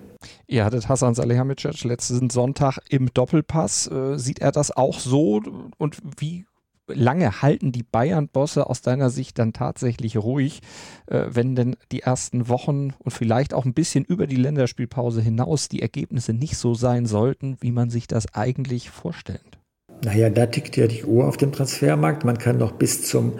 Ihr 0.47 0.65
hattet 0.65 0.89
Hasan 0.89 1.13
Salihamidzic 1.13 1.83
letzten 1.83 2.29
Sonntag 2.29 2.79
im 2.89 3.13
Doppelpass. 3.13 3.87
Äh, 3.87 4.17
sieht 4.17 4.39
er 4.39 4.51
das 4.51 4.71
auch 4.71 4.99
so? 4.99 5.41
Und 5.77 5.97
wie 6.17 6.45
lange 6.87 7.41
halten 7.41 7.71
die 7.71 7.83
Bayern-Bosse 7.83 8.69
aus 8.69 8.81
deiner 8.81 9.09
Sicht 9.09 9.39
dann 9.39 9.53
tatsächlich 9.53 10.17
ruhig, 10.17 10.61
äh, 11.07 11.25
wenn 11.29 11.55
denn 11.55 11.75
die 11.91 12.01
ersten 12.01 12.47
Wochen 12.47 12.93
und 12.99 13.11
vielleicht 13.11 13.53
auch 13.53 13.65
ein 13.65 13.73
bisschen 13.73 14.05
über 14.05 14.27
die 14.27 14.35
Länderspielpause 14.35 15.21
hinaus 15.21 15.67
die 15.67 15.81
Ergebnisse 15.81 16.33
nicht 16.33 16.57
so 16.57 16.75
sein 16.75 17.05
sollten, 17.05 17.57
wie 17.61 17.71
man 17.71 17.89
sich 17.89 18.07
das 18.07 18.33
eigentlich 18.33 18.89
vorstellt? 18.89 19.59
Naja, 20.03 20.29
da 20.29 20.45
tickt 20.45 20.77
ja 20.77 20.87
die 20.87 21.05
Uhr 21.05 21.27
auf 21.27 21.37
dem 21.37 21.51
Transfermarkt. 21.51 22.25
Man 22.25 22.37
kann 22.37 22.57
noch 22.57 22.73
bis 22.73 23.03
zum 23.03 23.33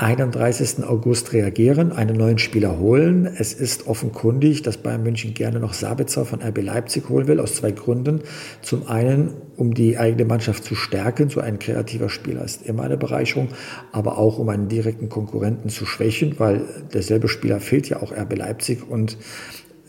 31. 0.00 0.82
August 0.84 1.34
reagieren, 1.34 1.92
einen 1.92 2.16
neuen 2.16 2.38
Spieler 2.38 2.78
holen. 2.78 3.26
Es 3.26 3.52
ist 3.52 3.86
offenkundig, 3.86 4.62
dass 4.62 4.78
Bayern 4.78 5.02
München 5.02 5.34
gerne 5.34 5.60
noch 5.60 5.74
Sabitzer 5.74 6.24
von 6.24 6.40
RB 6.40 6.62
Leipzig 6.62 7.10
holen 7.10 7.28
will, 7.28 7.38
aus 7.38 7.54
zwei 7.56 7.70
Gründen. 7.70 8.22
Zum 8.62 8.88
einen, 8.88 9.34
um 9.56 9.74
die 9.74 9.98
eigene 9.98 10.24
Mannschaft 10.24 10.64
zu 10.64 10.74
stärken. 10.74 11.28
So 11.28 11.40
ein 11.40 11.58
kreativer 11.58 12.08
Spieler 12.08 12.42
ist 12.42 12.66
immer 12.66 12.84
eine 12.84 12.96
Bereicherung, 12.96 13.48
aber 13.92 14.16
auch 14.16 14.38
um 14.38 14.48
einen 14.48 14.68
direkten 14.68 15.10
Konkurrenten 15.10 15.68
zu 15.68 15.84
schwächen, 15.84 16.36
weil 16.38 16.62
derselbe 16.94 17.28
Spieler 17.28 17.60
fehlt 17.60 17.90
ja 17.90 18.02
auch 18.02 18.10
RB 18.10 18.38
Leipzig 18.38 18.88
und 18.88 19.18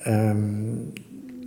ähm, 0.03 0.91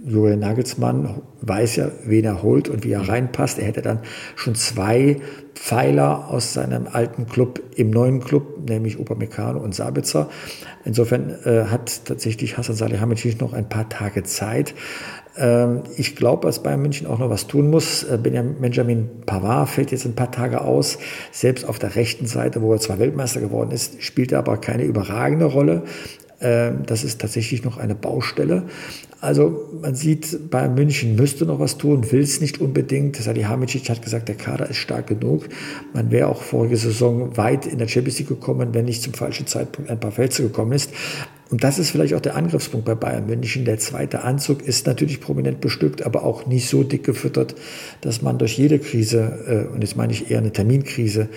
Julian 0.07 0.41
Nagelsmann 0.41 1.23
weiß 1.41 1.77
ja, 1.77 1.91
wen 2.05 2.25
er 2.25 2.43
holt 2.43 2.69
und 2.69 2.85
wie 2.85 2.93
er 2.93 3.09
reinpasst. 3.09 3.59
Er 3.59 3.67
hätte 3.67 3.81
dann 3.81 4.01
schon 4.37 4.55
zwei 4.55 5.17
Pfeiler 5.55 6.29
aus 6.31 6.53
seinem 6.53 6.87
alten 6.87 7.27
Club 7.27 7.63
im 7.77 7.91
neuen 7.91 8.21
Club, 8.21 8.69
nämlich 8.69 8.99
Upamecano 8.99 9.61
und 9.61 9.75
Sabitzer. 9.75 10.29
Insofern 10.85 11.31
äh, 11.45 11.67
hat 11.67 12.05
tatsächlich 12.05 12.59
Hassan 12.59 12.77
Salihamidzic 12.77 13.41
noch 13.41 13.55
ein 13.55 13.69
paar 13.69 13.89
Tage 13.89 14.25
Zeit. 14.25 14.75
Ähm, 15.37 15.83
ich 15.97 16.17
glaube, 16.17 16.47
dass 16.47 16.63
Bayern 16.63 16.83
München 16.83 17.07
auch 17.07 17.19
noch 17.19 17.31
was 17.31 17.47
tun 17.47 17.71
muss. 17.71 18.05
Äh, 18.05 18.19
Benjamin 18.19 19.09
Pavard 19.25 19.71
fällt 19.71 19.91
jetzt 19.91 20.05
ein 20.05 20.15
paar 20.15 20.31
Tage 20.31 20.61
aus. 20.61 20.99
Selbst 21.33 21.67
auf 21.67 21.79
der 21.79 21.97
rechten 21.97 22.27
Seite, 22.27 22.61
wo 22.61 22.73
er 22.73 22.81
zwar 22.81 22.99
Weltmeister 22.99 23.41
geworden 23.41 23.71
ist, 23.71 24.03
spielt 24.03 24.33
er 24.33 24.41
aber 24.41 24.59
keine 24.59 24.85
überragende 24.85 25.47
Rolle. 25.47 25.85
Ähm, 26.41 26.83
das 26.87 27.05
ist 27.05 27.21
tatsächlich 27.21 27.65
noch 27.65 27.79
eine 27.79 27.95
Baustelle. 27.95 28.65
Also 29.25 29.71
man 29.81 29.95
sieht, 29.95 30.51
Bayern 30.51 30.75
München 30.75 31.17
müsste 31.17 31.47
noch 31.47 31.59
was 31.59 31.79
tun, 31.79 32.13
will 32.13 32.21
es 32.21 32.43
nicht 32.43 32.61
unbedingt. 32.61 33.17
Salihamidzic 33.17 33.89
hat 33.89 34.03
gesagt, 34.03 34.29
der 34.29 34.35
Kader 34.35 34.69
ist 34.69 34.77
stark 34.77 35.07
genug. 35.07 35.49
Man 35.95 36.11
wäre 36.11 36.29
auch 36.29 36.43
vorige 36.43 36.77
Saison 36.77 37.35
weit 37.39 37.65
in 37.65 37.79
der 37.79 37.89
Champions 37.89 38.19
League 38.19 38.29
gekommen, 38.29 38.75
wenn 38.75 38.85
nicht 38.85 39.03
zum 39.03 39.15
falschen 39.15 39.47
Zeitpunkt 39.47 39.91
ein 39.91 39.99
paar 39.99 40.13
Fälze 40.13 40.43
gekommen 40.43 40.73
ist. 40.73 40.91
Und 41.51 41.65
das 41.65 41.79
ist 41.79 41.91
vielleicht 41.91 42.13
auch 42.13 42.21
der 42.21 42.37
Angriffspunkt 42.37 42.85
bei 42.85 42.95
Bayern 42.95 43.27
München. 43.27 43.65
Der 43.65 43.79
zweite 43.79 44.25
Anzug 44.25 44.61
ist 44.61 44.87
natürlich 44.87 45.23
prominent 45.23 45.63
bestückt, 45.63 46.05
aber 46.05 46.25
auch 46.25 46.47
nicht 46.47 46.69
so 46.69 46.83
dick 46.83 47.05
gefüttert, 47.05 47.55
dass 48.03 48.21
man 48.21 48.37
durch 48.37 48.59
jede 48.59 48.79
Krise, 48.79 49.67
äh, 49.71 49.75
und 49.75 49.81
jetzt 49.81 49.97
meine 49.97 50.13
ich 50.13 50.31
eher 50.31 50.39
eine 50.39 50.53
Terminkrise, 50.53 51.29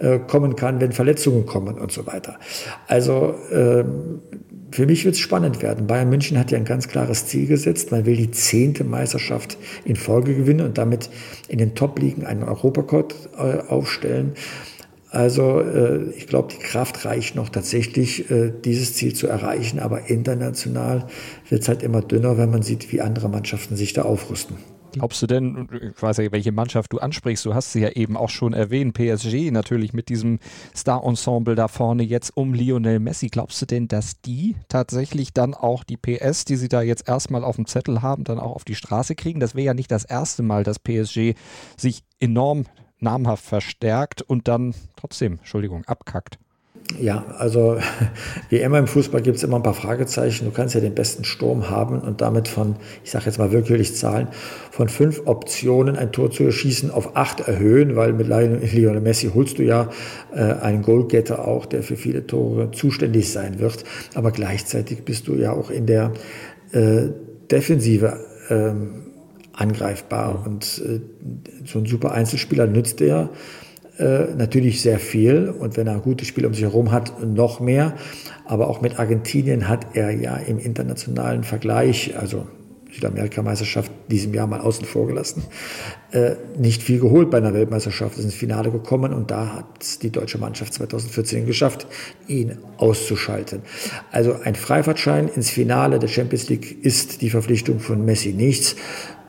mhm. 0.00 0.06
äh, 0.06 0.18
kommen 0.18 0.56
kann, 0.56 0.80
wenn 0.80 0.90
Verletzungen 0.90 1.46
kommen 1.46 1.78
und 1.78 1.92
so 1.92 2.08
weiter. 2.08 2.40
Also 2.88 3.36
ähm, 3.52 4.20
für 4.76 4.84
mich 4.84 5.06
wird 5.06 5.14
es 5.14 5.20
spannend 5.22 5.62
werden. 5.62 5.86
Bayern 5.86 6.10
München 6.10 6.38
hat 6.38 6.50
ja 6.50 6.58
ein 6.58 6.66
ganz 6.66 6.86
klares 6.86 7.24
Ziel 7.24 7.46
gesetzt. 7.46 7.92
Man 7.92 8.04
will 8.04 8.14
die 8.14 8.30
zehnte 8.30 8.84
Meisterschaft 8.84 9.56
in 9.86 9.96
Folge 9.96 10.34
gewinnen 10.34 10.66
und 10.66 10.76
damit 10.76 11.08
in 11.48 11.56
den 11.56 11.74
Top-Ligen 11.74 12.26
einen 12.26 12.42
Europacode 12.42 13.14
äh, 13.38 13.70
aufstellen. 13.70 14.34
Also 15.08 15.62
äh, 15.62 16.10
ich 16.10 16.26
glaube, 16.26 16.52
die 16.52 16.62
Kraft 16.62 17.06
reicht 17.06 17.36
noch 17.36 17.48
tatsächlich, 17.48 18.30
äh, 18.30 18.52
dieses 18.66 18.92
Ziel 18.92 19.14
zu 19.14 19.28
erreichen. 19.28 19.78
Aber 19.78 20.10
international 20.10 21.06
wird 21.48 21.62
es 21.62 21.68
halt 21.68 21.82
immer 21.82 22.02
dünner, 22.02 22.36
wenn 22.36 22.50
man 22.50 22.60
sieht, 22.60 22.92
wie 22.92 23.00
andere 23.00 23.30
Mannschaften 23.30 23.76
sich 23.76 23.94
da 23.94 24.02
aufrüsten. 24.02 24.56
Glaubst 24.98 25.22
du 25.22 25.26
denn, 25.26 25.68
ich 25.94 26.02
weiß 26.02 26.18
ja, 26.18 26.32
welche 26.32 26.52
Mannschaft 26.52 26.92
du 26.92 26.98
ansprichst, 26.98 27.44
du 27.44 27.54
hast 27.54 27.72
sie 27.72 27.80
ja 27.80 27.90
eben 27.90 28.16
auch 28.16 28.30
schon 28.30 28.52
erwähnt, 28.52 28.94
PSG 28.94 29.50
natürlich 29.50 29.92
mit 29.92 30.08
diesem 30.08 30.38
Star-Ensemble 30.74 31.54
da 31.54 31.68
vorne 31.68 32.02
jetzt 32.02 32.36
um 32.36 32.54
Lionel 32.54 32.98
Messi. 32.98 33.28
Glaubst 33.28 33.60
du 33.60 33.66
denn, 33.66 33.88
dass 33.88 34.20
die 34.20 34.56
tatsächlich 34.68 35.32
dann 35.32 35.54
auch 35.54 35.84
die 35.84 35.96
PS, 35.96 36.44
die 36.44 36.56
sie 36.56 36.68
da 36.68 36.82
jetzt 36.82 37.08
erstmal 37.08 37.44
auf 37.44 37.56
dem 37.56 37.66
Zettel 37.66 38.02
haben, 38.02 38.24
dann 38.24 38.38
auch 38.38 38.54
auf 38.54 38.64
die 38.64 38.74
Straße 38.74 39.14
kriegen? 39.14 39.40
Das 39.40 39.54
wäre 39.54 39.66
ja 39.66 39.74
nicht 39.74 39.90
das 39.90 40.04
erste 40.04 40.42
Mal, 40.42 40.64
dass 40.64 40.78
PSG 40.78 41.34
sich 41.76 42.02
enorm 42.20 42.64
namhaft 42.98 43.44
verstärkt 43.44 44.22
und 44.22 44.48
dann 44.48 44.74
trotzdem, 44.96 45.38
Entschuldigung, 45.38 45.84
abkackt. 45.84 46.38
Ja, 47.00 47.24
also 47.38 47.78
wie 48.48 48.58
immer 48.58 48.78
im 48.78 48.86
Fußball 48.86 49.20
gibt 49.20 49.38
es 49.38 49.42
immer 49.42 49.56
ein 49.56 49.62
paar 49.62 49.74
Fragezeichen. 49.74 50.44
Du 50.44 50.52
kannst 50.52 50.74
ja 50.74 50.80
den 50.80 50.94
besten 50.94 51.24
Sturm 51.24 51.68
haben 51.68 52.00
und 52.00 52.20
damit 52.20 52.48
von, 52.48 52.76
ich 53.04 53.10
sage 53.10 53.26
jetzt 53.26 53.38
mal 53.38 53.50
willkürlich 53.52 53.96
Zahlen, 53.96 54.28
von 54.70 54.88
fünf 54.88 55.22
Optionen 55.24 55.96
ein 55.96 56.12
Tor 56.12 56.30
zu 56.30 56.44
erschießen 56.44 56.90
auf 56.90 57.16
acht 57.16 57.40
erhöhen, 57.40 57.96
weil 57.96 58.12
mit 58.12 58.28
Lionel 58.28 59.00
Messi 59.00 59.30
holst 59.34 59.58
du 59.58 59.64
ja 59.64 59.90
äh, 60.32 60.40
einen 60.40 60.82
Goalgetter 60.82 61.46
auch, 61.46 61.66
der 61.66 61.82
für 61.82 61.96
viele 61.96 62.26
Tore 62.26 62.70
zuständig 62.70 63.32
sein 63.32 63.58
wird. 63.58 63.84
Aber 64.14 64.30
gleichzeitig 64.30 65.04
bist 65.04 65.26
du 65.26 65.34
ja 65.34 65.52
auch 65.52 65.70
in 65.70 65.86
der 65.86 66.12
äh, 66.72 67.08
Defensive 67.50 68.20
ähm, 68.48 69.06
angreifbar. 69.52 70.44
Und 70.46 70.82
äh, 70.86 71.00
so 71.64 71.80
ein 71.80 71.86
super 71.86 72.12
Einzelspieler 72.12 72.66
nützt 72.66 73.00
der 73.00 73.30
äh, 73.98 74.34
natürlich 74.36 74.82
sehr 74.82 74.98
viel 74.98 75.48
und 75.48 75.76
wenn 75.76 75.86
er 75.86 75.98
gute 76.00 76.24
Spiele 76.24 76.46
um 76.46 76.54
sich 76.54 76.64
herum 76.64 76.92
hat, 76.92 77.22
noch 77.24 77.60
mehr. 77.60 77.94
Aber 78.44 78.68
auch 78.68 78.80
mit 78.80 78.98
Argentinien 78.98 79.68
hat 79.68 79.94
er 79.94 80.10
ja 80.10 80.36
im 80.36 80.58
internationalen 80.58 81.44
Vergleich, 81.44 82.14
also 82.18 82.46
Südamerika-Meisterschaft 82.92 83.90
diesem 84.08 84.34
Jahr 84.34 84.46
mal 84.46 84.60
außen 84.60 84.86
vor 84.86 85.06
gelassen, 85.06 85.42
äh, 86.12 86.32
nicht 86.58 86.82
viel 86.82 87.00
geholt 87.00 87.30
bei 87.30 87.38
einer 87.38 87.54
Weltmeisterschaft. 87.54 88.18
ist 88.18 88.24
ins 88.24 88.34
Finale 88.34 88.70
gekommen 88.70 89.12
und 89.12 89.30
da 89.30 89.54
hat 89.54 90.02
die 90.02 90.10
deutsche 90.10 90.38
Mannschaft 90.38 90.74
2014 90.74 91.46
geschafft, 91.46 91.86
ihn 92.26 92.58
auszuschalten. 92.78 93.62
Also 94.12 94.36
ein 94.44 94.54
Freifahrtschein 94.54 95.28
ins 95.28 95.50
Finale 95.50 95.98
der 95.98 96.08
Champions 96.08 96.48
League 96.48 96.84
ist 96.84 97.22
die 97.22 97.30
Verpflichtung 97.30 97.80
von 97.80 98.04
Messi 98.04 98.32
nichts. 98.32 98.76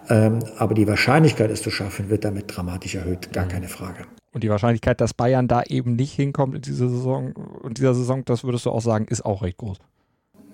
Ähm, 0.09 0.39
aber 0.57 0.73
die 0.73 0.87
Wahrscheinlichkeit, 0.87 1.51
es 1.51 1.61
zu 1.61 1.71
schaffen, 1.71 2.09
wird 2.09 2.23
damit 2.23 2.45
dramatisch 2.55 2.95
erhöht, 2.95 3.33
gar 3.33 3.47
keine 3.47 3.67
Frage. 3.67 4.05
Und 4.37 4.43
die 4.43 4.51
Wahrscheinlichkeit, 4.51 5.01
dass 5.01 5.15
Bayern 5.15 5.47
da 5.47 5.63
eben 5.63 5.95
nicht 5.95 6.13
hinkommt 6.13 6.53
in 6.53 6.61
dieser 6.61 6.89
Saison, 6.89 7.33
in 7.63 7.73
dieser 7.73 7.95
Saison, 7.95 8.23
das 8.23 8.43
würdest 8.43 8.67
du 8.67 8.69
auch 8.69 8.83
sagen, 8.83 9.07
ist 9.09 9.25
auch 9.25 9.41
recht 9.41 9.57
groß. 9.57 9.79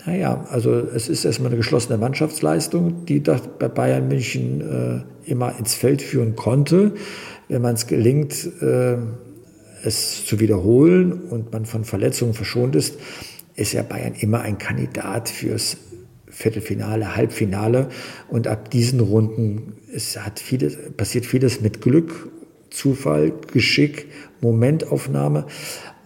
Naja, 0.06 0.46
also 0.50 0.72
es 0.72 1.10
ist 1.10 1.26
erstmal 1.26 1.48
eine 1.48 1.58
geschlossene 1.58 1.98
Mannschaftsleistung, 1.98 3.04
die 3.04 3.20
bei 3.20 3.68
Bayern 3.68 4.08
München 4.08 4.62
äh, 5.26 5.30
immer 5.30 5.60
ins 5.60 5.74
Feld 5.74 6.02
führen 6.02 6.38
konnte. 6.38 6.94
Wenn 7.50 7.62
man 7.62 7.74
es 7.74 7.86
gelingt, 7.86 8.50
äh, 8.62 8.96
es 9.84 10.26
zu 10.26 10.40
wiederholen 10.40 11.24
und 11.30 11.52
man 11.52 11.66
von 11.66 11.84
Verletzungen 11.84 12.34
verschont 12.34 12.78
ist, 12.78 12.98
ist 13.56 13.74
ja 13.74 13.84
Bayern 13.84 14.14
immer 14.18 14.40
ein 14.40 14.60
Kandidat 14.60 15.28
fürs 15.28 15.76
Viertelfinale, 16.28 17.18
Halbfinale. 17.18 17.90
Und 18.30 18.48
ab 18.48 18.72
diesen 18.72 19.02
Runden 19.02 19.74
es 19.94 20.18
hat 20.18 20.40
vieles, 20.40 20.78
passiert 20.98 21.26
vieles 21.26 21.62
mit 21.62 21.82
Glück, 21.82 22.30
Zufall, 22.74 23.32
Geschick, 23.52 24.08
Momentaufnahme. 24.42 25.46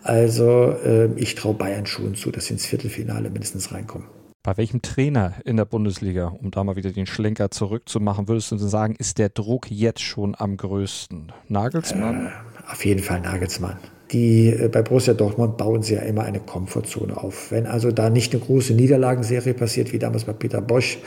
Also 0.04 0.72
äh, 0.86 1.10
ich 1.16 1.36
traue 1.36 1.54
Bayern 1.54 1.86
schon 1.86 2.16
zu, 2.16 2.32
dass 2.32 2.46
sie 2.46 2.54
ins 2.54 2.66
Viertelfinale 2.66 3.30
mindestens 3.30 3.72
reinkommen. 3.74 4.08
Bei 4.44 4.56
welchem 4.56 4.82
Trainer 4.82 5.34
in 5.44 5.58
der 5.58 5.66
Bundesliga, 5.66 6.28
um 6.28 6.52
da 6.52 6.64
mal 6.64 6.78
wieder 6.78 6.92
den 6.92 7.06
Schlenker 7.06 7.52
zurückzumachen, 7.52 8.30
würdest 8.30 8.52
du 8.52 8.58
sagen, 8.58 8.96
ist 8.98 9.18
der 9.18 9.30
Druck 9.30 9.70
jetzt 9.70 10.02
schon 10.02 10.36
am 10.38 10.56
größten? 10.56 11.34
Nagelsmann? 11.50 12.28
Äh, 12.28 12.72
auf 12.72 12.86
jeden 12.86 13.02
Fall 13.02 13.20
Nagelsmann. 13.22 13.78
Die, 14.12 14.50
äh, 14.50 14.70
bei 14.70 14.82
Borussia 14.82 15.14
Dortmund 15.14 15.58
bauen 15.58 15.84
sie 15.84 15.96
ja 15.96 16.02
immer 16.02 16.24
eine 16.24 16.40
Komfortzone 16.40 17.18
auf. 17.18 17.52
Wenn 17.52 17.66
also 17.66 17.92
da 17.92 18.10
nicht 18.10 18.34
eine 18.34 18.44
große 18.44 18.74
Niederlagenserie 18.74 19.54
passiert, 19.54 19.92
wie 19.94 20.00
damals 20.00 20.24
bei 20.24 20.34
Peter 20.34 20.62
Bosch, 20.62 21.00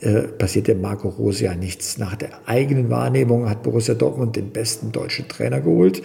äh, 0.00 0.22
passiert 0.22 0.68
dem 0.68 0.80
Marco 0.80 1.08
Rose 1.08 1.44
ja 1.44 1.54
nichts. 1.54 1.98
Nach 1.98 2.14
der 2.16 2.30
eigenen 2.46 2.90
Wahrnehmung 2.90 3.48
hat 3.48 3.62
Borussia 3.62 3.94
Dortmund 3.94 4.36
den 4.36 4.50
besten 4.50 4.92
deutschen 4.92 5.26
Trainer 5.28 5.60
geholt. 5.60 6.02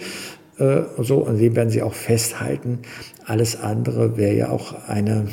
Äh, 0.58 0.82
so, 0.98 1.26
an 1.26 1.38
dem 1.38 1.54
werden 1.56 1.70
sie 1.70 1.82
auch 1.82 1.94
festhalten. 1.94 2.80
Alles 3.24 3.60
andere 3.60 4.16
wäre 4.16 4.34
ja 4.34 4.48
auch 4.50 4.88
eine 4.88 5.26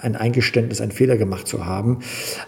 ein 0.00 0.16
Eingeständnis, 0.16 0.80
einen 0.80 0.92
Fehler 0.92 1.16
gemacht 1.16 1.46
zu 1.46 1.66
haben. 1.66 2.00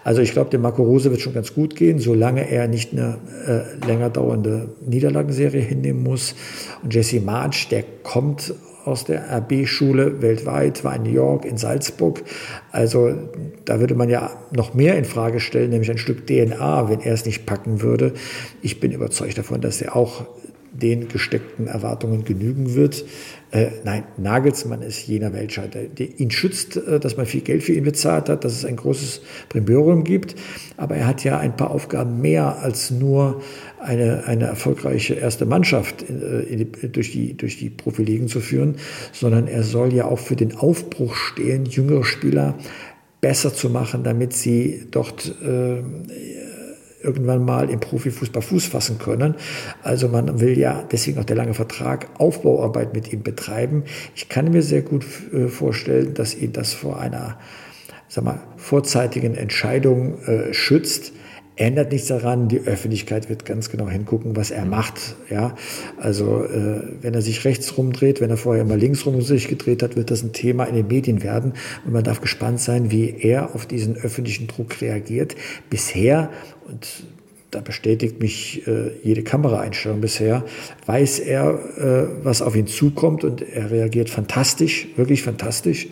Also 0.04 0.22
ich 0.22 0.32
glaube, 0.32 0.50
dem 0.50 0.62
Marco 0.62 0.82
Rose 0.82 1.10
wird 1.10 1.20
schon 1.20 1.34
ganz 1.34 1.54
gut 1.54 1.76
gehen, 1.76 1.98
solange 1.98 2.50
er 2.50 2.68
nicht 2.68 2.92
eine 2.92 3.18
äh, 3.46 3.86
länger 3.86 4.10
dauernde 4.10 4.68
Niederlagenserie 4.86 5.60
hinnehmen 5.60 6.02
muss. 6.02 6.34
Und 6.82 6.94
Jesse 6.94 7.20
March, 7.20 7.68
der 7.68 7.84
kommt 8.02 8.54
aus 8.86 9.04
der 9.04 9.24
RB-Schule 9.38 10.22
weltweit, 10.22 10.84
war 10.84 10.94
in 10.94 11.02
New 11.02 11.10
York, 11.10 11.44
in 11.44 11.56
Salzburg. 11.56 12.22
Also 12.70 13.14
da 13.64 13.80
würde 13.80 13.96
man 13.96 14.08
ja 14.08 14.30
noch 14.52 14.74
mehr 14.74 14.96
in 14.96 15.04
Frage 15.04 15.40
stellen, 15.40 15.70
nämlich 15.70 15.90
ein 15.90 15.98
Stück 15.98 16.26
DNA, 16.26 16.88
wenn 16.88 17.00
er 17.00 17.14
es 17.14 17.26
nicht 17.26 17.46
packen 17.46 17.82
würde. 17.82 18.14
Ich 18.62 18.78
bin 18.78 18.92
überzeugt 18.92 19.38
davon, 19.38 19.60
dass 19.60 19.82
er 19.82 19.96
auch 19.96 20.26
den 20.72 21.08
gesteckten 21.08 21.66
Erwartungen 21.66 22.24
genügen 22.24 22.74
wird. 22.74 23.04
Äh, 23.52 23.68
nein, 23.84 24.04
Nagelsmann 24.16 24.82
ist 24.82 25.06
jener 25.06 25.32
Weltscheiter. 25.32 25.84
Der 25.84 26.18
ihn 26.18 26.30
schützt, 26.30 26.76
äh, 26.76 26.98
dass 26.98 27.16
man 27.16 27.26
viel 27.26 27.42
Geld 27.42 27.62
für 27.62 27.72
ihn 27.72 27.84
bezahlt 27.84 28.28
hat, 28.28 28.44
dass 28.44 28.52
es 28.52 28.64
ein 28.64 28.76
großes 28.76 29.22
Primborium 29.48 30.04
gibt. 30.04 30.34
Aber 30.76 30.96
er 30.96 31.06
hat 31.06 31.22
ja 31.22 31.38
ein 31.38 31.56
paar 31.56 31.70
Aufgaben 31.70 32.20
mehr 32.20 32.58
als 32.58 32.90
nur 32.90 33.40
eine, 33.78 34.24
eine 34.26 34.46
erfolgreiche 34.46 35.14
erste 35.14 35.46
Mannschaft 35.46 36.02
äh, 36.02 36.56
die, 36.56 36.88
durch, 36.88 37.12
die, 37.12 37.36
durch 37.36 37.56
die 37.58 37.70
Profiligen 37.70 38.28
zu 38.28 38.40
führen, 38.40 38.76
sondern 39.12 39.46
er 39.46 39.62
soll 39.62 39.92
ja 39.92 40.06
auch 40.06 40.18
für 40.18 40.36
den 40.36 40.56
Aufbruch 40.56 41.14
stehen, 41.14 41.66
jüngere 41.66 42.04
Spieler 42.04 42.56
besser 43.20 43.54
zu 43.54 43.70
machen, 43.70 44.02
damit 44.02 44.32
sie 44.32 44.86
dort 44.90 45.34
äh, 45.42 45.82
irgendwann 47.06 47.44
mal 47.44 47.70
im 47.70 47.80
Profifußball 47.80 48.42
Fuß 48.42 48.66
fassen 48.66 48.98
können. 48.98 49.36
Also 49.82 50.08
man 50.08 50.40
will 50.40 50.58
ja, 50.58 50.84
deswegen 50.90 51.18
auch 51.18 51.24
der 51.24 51.36
lange 51.36 51.54
Vertrag, 51.54 52.08
Aufbauarbeit 52.18 52.92
mit 52.92 53.12
ihm 53.12 53.22
betreiben. 53.22 53.84
Ich 54.14 54.28
kann 54.28 54.50
mir 54.50 54.62
sehr 54.62 54.82
gut 54.82 55.04
äh, 55.32 55.48
vorstellen, 55.48 56.12
dass 56.14 56.34
ihn 56.34 56.52
das 56.52 56.74
vor 56.74 57.00
einer 57.00 57.38
sag 58.08 58.24
mal, 58.24 58.40
vorzeitigen 58.56 59.34
Entscheidung 59.34 60.22
äh, 60.24 60.52
schützt 60.52 61.12
ändert 61.56 61.92
nichts 61.92 62.08
daran. 62.08 62.48
Die 62.48 62.60
Öffentlichkeit 62.60 63.28
wird 63.28 63.44
ganz 63.44 63.70
genau 63.70 63.88
hingucken, 63.88 64.36
was 64.36 64.50
er 64.50 64.64
macht. 64.64 65.16
Ja, 65.30 65.56
also 65.98 66.44
äh, 66.44 66.82
wenn 67.00 67.14
er 67.14 67.22
sich 67.22 67.44
rechts 67.44 67.76
rumdreht, 67.76 68.20
wenn 68.20 68.30
er 68.30 68.36
vorher 68.36 68.62
immer 68.62 68.76
links 68.76 69.04
rum 69.06 69.20
sich 69.22 69.48
gedreht 69.48 69.82
hat, 69.82 69.96
wird 69.96 70.10
das 70.10 70.22
ein 70.22 70.32
Thema 70.32 70.64
in 70.64 70.74
den 70.74 70.86
Medien 70.86 71.22
werden. 71.22 71.54
Und 71.84 71.92
man 71.92 72.04
darf 72.04 72.20
gespannt 72.20 72.60
sein, 72.60 72.90
wie 72.90 73.16
er 73.18 73.54
auf 73.54 73.66
diesen 73.66 73.96
öffentlichen 73.96 74.46
Druck 74.46 74.80
reagiert. 74.80 75.34
Bisher 75.70 76.30
und 76.68 76.86
da 77.50 77.60
bestätigt 77.60 78.20
mich 78.20 78.66
äh, 78.66 78.90
jede 79.02 79.22
Kameraeinstellung 79.22 80.00
bisher, 80.00 80.44
weiß 80.84 81.20
er, 81.20 81.54
äh, 81.78 82.24
was 82.24 82.42
auf 82.42 82.56
ihn 82.56 82.66
zukommt 82.66 83.24
und 83.24 83.40
er 83.40 83.70
reagiert 83.70 84.10
fantastisch, 84.10 84.88
wirklich 84.96 85.22
fantastisch. 85.22 85.88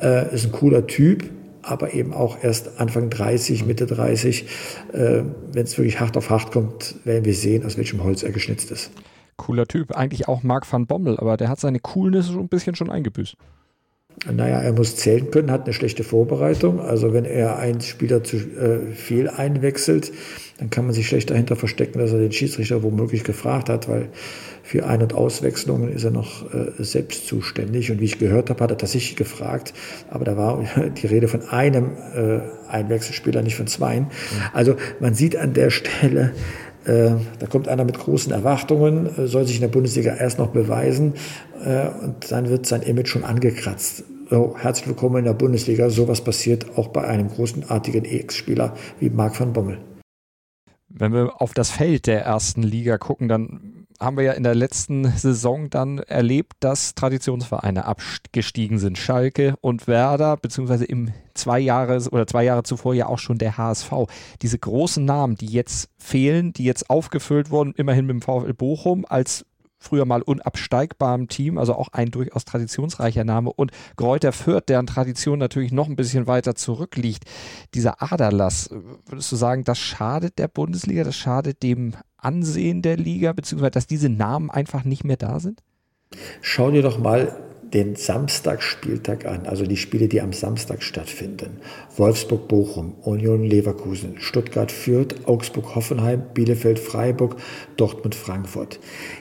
Äh, 0.00 0.34
ist 0.34 0.46
ein 0.46 0.52
cooler 0.52 0.86
Typ, 0.86 1.24
aber 1.64 1.94
eben 1.94 2.12
auch 2.12 2.42
erst 2.42 2.80
Anfang 2.80 3.10
30, 3.10 3.66
Mitte 3.66 3.86
30. 3.86 4.46
Äh, 4.92 5.22
Wenn 5.52 5.64
es 5.64 5.76
wirklich 5.78 6.00
hart 6.00 6.16
auf 6.16 6.30
hart 6.30 6.52
kommt, 6.52 6.96
werden 7.04 7.24
wir 7.24 7.34
sehen, 7.34 7.64
aus 7.64 7.76
welchem 7.76 8.02
Holz 8.04 8.22
er 8.22 8.32
geschnitzt 8.32 8.70
ist. 8.70 8.90
Cooler 9.36 9.66
Typ. 9.66 9.96
Eigentlich 9.96 10.28
auch 10.28 10.42
Marc 10.42 10.70
van 10.70 10.86
Bommel, 10.86 11.18
aber 11.18 11.36
der 11.36 11.48
hat 11.48 11.60
seine 11.60 11.80
Coolness 11.80 12.28
schon 12.28 12.40
ein 12.40 12.48
bisschen 12.48 12.76
schon 12.76 12.90
eingebüßt. 12.90 13.36
Naja, 14.32 14.60
er 14.60 14.72
muss 14.72 14.96
zählen 14.96 15.30
können, 15.30 15.50
hat 15.50 15.64
eine 15.64 15.74
schlechte 15.74 16.04
Vorbereitung. 16.04 16.80
Also 16.80 17.12
wenn 17.12 17.24
er 17.24 17.58
einen 17.58 17.80
Spieler 17.80 18.22
zu 18.22 18.36
äh, 18.36 18.92
viel 18.92 19.28
einwechselt, 19.28 20.12
dann 20.58 20.70
kann 20.70 20.84
man 20.84 20.94
sich 20.94 21.08
schlecht 21.08 21.30
dahinter 21.30 21.56
verstecken, 21.56 21.98
dass 21.98 22.12
er 22.12 22.20
den 22.20 22.32
Schiedsrichter 22.32 22.82
womöglich 22.82 23.24
gefragt 23.24 23.68
hat, 23.68 23.88
weil 23.88 24.08
für 24.64 24.86
Ein- 24.86 25.02
und 25.02 25.12
Auswechslungen 25.12 25.92
ist 25.92 26.04
er 26.04 26.10
noch 26.10 26.52
äh, 26.52 26.82
selbst 26.82 27.26
zuständig. 27.26 27.90
Und 27.90 28.00
wie 28.00 28.06
ich 28.06 28.18
gehört 28.18 28.48
habe, 28.48 28.64
hat 28.64 28.70
er 28.70 28.78
tatsächlich 28.78 29.14
gefragt, 29.14 29.74
aber 30.10 30.24
da 30.24 30.36
war 30.38 30.64
die 31.02 31.06
Rede 31.06 31.28
von 31.28 31.46
einem 31.50 31.92
äh, 32.16 32.40
Einwechselspieler, 32.68 33.42
nicht 33.42 33.56
von 33.56 33.66
zweien. 33.66 34.06
Also 34.54 34.76
man 35.00 35.14
sieht 35.14 35.36
an 35.36 35.52
der 35.52 35.68
Stelle, 35.68 36.32
äh, 36.86 37.10
da 37.38 37.46
kommt 37.46 37.68
einer 37.68 37.84
mit 37.84 37.98
großen 37.98 38.32
Erwartungen, 38.32 39.06
äh, 39.18 39.26
soll 39.26 39.46
sich 39.46 39.56
in 39.56 39.60
der 39.60 39.68
Bundesliga 39.68 40.14
erst 40.14 40.38
noch 40.38 40.48
beweisen 40.48 41.12
äh, 41.62 41.88
und 42.02 42.32
dann 42.32 42.48
wird 42.48 42.64
sein 42.64 42.80
Image 42.80 43.08
schon 43.08 43.24
angekratzt. 43.24 44.04
So, 44.30 44.56
herzlich 44.58 44.88
willkommen 44.88 45.16
in 45.16 45.24
der 45.26 45.34
Bundesliga. 45.34 45.90
Sowas 45.90 46.22
passiert 46.22 46.78
auch 46.78 46.88
bei 46.88 47.04
einem 47.04 47.28
großenartigen 47.28 48.06
Ex-Spieler 48.06 48.74
wie 48.98 49.10
Marc 49.10 49.38
van 49.38 49.52
Bommel. 49.52 49.78
Wenn 50.88 51.12
wir 51.12 51.42
auf 51.42 51.52
das 51.52 51.70
Feld 51.70 52.06
der 52.06 52.22
ersten 52.22 52.62
Liga 52.62 52.96
gucken, 52.96 53.28
dann 53.28 53.73
haben 54.00 54.16
wir 54.16 54.24
ja 54.24 54.32
in 54.32 54.42
der 54.42 54.54
letzten 54.54 55.10
Saison 55.16 55.70
dann 55.70 55.98
erlebt, 55.98 56.54
dass 56.60 56.94
Traditionsvereine 56.94 57.84
abgestiegen 57.84 58.78
sind. 58.78 58.98
Schalke 58.98 59.54
und 59.60 59.86
Werder, 59.86 60.36
beziehungsweise 60.36 60.84
im 60.84 61.12
zwei 61.34 61.58
Jahre 61.58 61.98
oder 62.10 62.26
zwei 62.26 62.44
Jahre 62.44 62.62
zuvor 62.62 62.94
ja 62.94 63.06
auch 63.06 63.18
schon 63.18 63.38
der 63.38 63.56
HSV. 63.58 63.92
Diese 64.42 64.58
großen 64.58 65.04
Namen, 65.04 65.36
die 65.36 65.46
jetzt 65.46 65.88
fehlen, 65.98 66.52
die 66.52 66.64
jetzt 66.64 66.90
aufgefüllt 66.90 67.50
wurden, 67.50 67.74
immerhin 67.76 68.06
mit 68.06 68.14
dem 68.14 68.22
VfL 68.22 68.54
Bochum 68.54 69.04
als 69.08 69.44
früher 69.84 70.04
mal 70.04 70.22
unabsteigbarem 70.22 71.28
Team, 71.28 71.58
also 71.58 71.74
auch 71.74 71.88
ein 71.92 72.10
durchaus 72.10 72.44
traditionsreicher 72.44 73.24
Name 73.24 73.52
und 73.52 73.70
Gräuter 73.96 74.32
Fürth, 74.32 74.64
deren 74.68 74.86
Tradition 74.86 75.38
natürlich 75.38 75.72
noch 75.72 75.88
ein 75.88 75.96
bisschen 75.96 76.26
weiter 76.26 76.54
zurückliegt. 76.54 77.24
Dieser 77.74 78.02
Aderlass, 78.02 78.70
würdest 79.06 79.30
du 79.30 79.36
sagen, 79.36 79.64
das 79.64 79.78
schadet 79.78 80.38
der 80.38 80.48
Bundesliga, 80.48 81.04
das 81.04 81.16
schadet 81.16 81.62
dem 81.62 81.94
Ansehen 82.16 82.82
der 82.82 82.96
Liga, 82.96 83.32
beziehungsweise 83.32 83.72
dass 83.72 83.86
diese 83.86 84.08
Namen 84.08 84.50
einfach 84.50 84.84
nicht 84.84 85.04
mehr 85.04 85.16
da 85.16 85.38
sind? 85.38 85.62
Schau 86.40 86.70
dir 86.70 86.82
doch 86.82 86.98
mal 86.98 87.53
den 87.74 87.96
Samstagsspieltag 87.96 89.26
an, 89.26 89.46
also 89.46 89.66
die 89.66 89.76
Spiele, 89.76 90.06
die 90.06 90.20
am 90.20 90.32
Samstag 90.32 90.82
stattfinden. 90.82 91.58
Wolfsburg-Bochum, 91.96 92.94
Union 93.02 93.42
Leverkusen, 93.42 94.14
Stuttgart-Fürth, 94.20 95.26
Augsburg-Hoffenheim, 95.26 96.22
Bielefeld-Freiburg, 96.32 97.36
Dortmund-Frankfurt. 97.76 98.78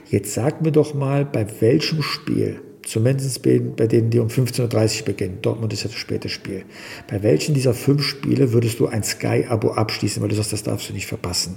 Jetzt 0.10 0.36
sag 0.36 0.62
mir 0.62 0.72
doch 0.72 0.94
mal, 0.94 1.26
bei 1.26 1.48
welchem 1.62 2.04
Spiel, 2.04 2.62
zumindest 2.84 3.42
bei 3.42 3.88
denen, 3.88 4.12
die 4.12 4.20
um 4.20 4.28
15.30 4.28 5.00
Uhr 5.00 5.06
beginnen, 5.06 5.40
Dortmund 5.42 5.74
ist 5.74 5.84
ja 5.84 5.90
das 5.90 5.98
späte 5.98 6.30
Spiel, 6.30 6.64
bei 7.10 7.24
welchen 7.24 7.56
dieser 7.56 7.74
fünf 7.74 8.04
Spiele 8.04 8.54
würdest 8.54 8.80
du 8.80 8.86
ein 8.86 9.04
Sky-Abo 9.04 9.72
abschließen, 9.72 10.22
weil 10.22 10.30
du 10.30 10.36
sagst, 10.36 10.54
das 10.54 10.62
darfst 10.62 10.90
du 10.90 10.94
nicht 10.94 11.08
verpassen? 11.08 11.56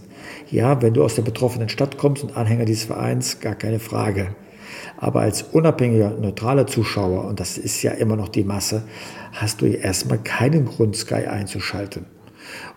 Ja, 0.51 0.81
wenn 0.81 0.95
du 0.95 1.05
aus 1.05 1.15
der 1.15 1.23
betroffenen 1.23 1.69
Stadt 1.69 1.99
kommst 1.99 2.23
und 2.23 2.37
Anhänger 2.39 2.65
dieses 2.65 2.85
Vereins, 2.85 3.41
gar 3.41 3.55
keine 3.55 3.81
Frage. 3.81 4.35
Aber 4.97 5.21
als 5.21 5.43
unabhängiger, 5.43 6.11
neutraler 6.11 6.67
Zuschauer, 6.67 7.25
und 7.25 7.41
das 7.41 7.59
ist 7.59 7.83
ja 7.83 7.93
immer 7.93 8.17
noch 8.17 8.29
die 8.29 8.45
Masse, 8.45 8.83
hast 9.33 9.61
du 9.61 9.67
erstmal 9.67 10.19
keinen 10.19 10.67
Grund, 10.67 10.97
Sky 10.97 11.27
einzuschalten. 11.27 12.07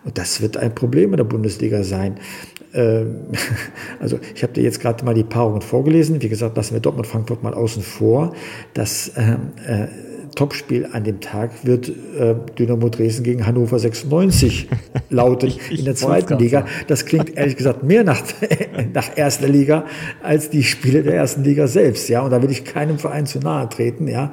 Und 0.04 0.18
das 0.18 0.40
wird 0.40 0.56
ein 0.56 0.74
Problem 0.74 1.12
in 1.12 1.18
der 1.18 1.24
Bundesliga 1.24 1.82
sein. 1.82 2.18
Ähm, 2.74 3.26
also 4.00 4.18
ich 4.34 4.42
habe 4.42 4.52
dir 4.52 4.62
jetzt 4.62 4.80
gerade 4.80 5.04
mal 5.04 5.14
die 5.14 5.24
Paarungen 5.24 5.62
vorgelesen. 5.62 6.22
Wie 6.22 6.28
gesagt, 6.28 6.56
lassen 6.56 6.74
wir 6.74 6.80
Dortmund 6.80 7.06
Frankfurt 7.06 7.42
mal 7.42 7.54
außen 7.54 7.82
vor. 7.82 8.34
Das 8.74 9.12
ähm, 9.16 9.52
äh, 9.66 9.86
Topspiel 10.34 10.88
an 10.92 11.04
dem 11.04 11.20
Tag 11.20 11.64
wird 11.64 11.88
äh, 11.88 12.34
Dynamo 12.58 12.88
Dresden 12.88 13.24
gegen 13.24 13.46
Hannover 13.46 13.78
96 13.78 14.68
lauten 15.10 15.52
in 15.70 15.84
der 15.84 15.94
zweiten 15.94 16.38
Liga. 16.38 16.66
Das 16.86 17.06
klingt 17.06 17.36
ehrlich 17.36 17.56
gesagt 17.56 17.82
mehr 17.82 18.04
nach, 18.04 18.22
nach 18.94 19.16
erster 19.16 19.48
Liga 19.48 19.84
als 20.22 20.50
die 20.50 20.62
Spiele 20.62 21.02
der 21.02 21.14
ersten 21.14 21.44
Liga 21.44 21.66
selbst. 21.66 22.08
Ja, 22.08 22.22
und 22.22 22.30
da 22.30 22.42
will 22.42 22.50
ich 22.50 22.64
keinem 22.64 22.98
Verein 22.98 23.26
zu 23.26 23.38
nahe 23.38 23.68
treten. 23.68 24.08
Ja, 24.08 24.32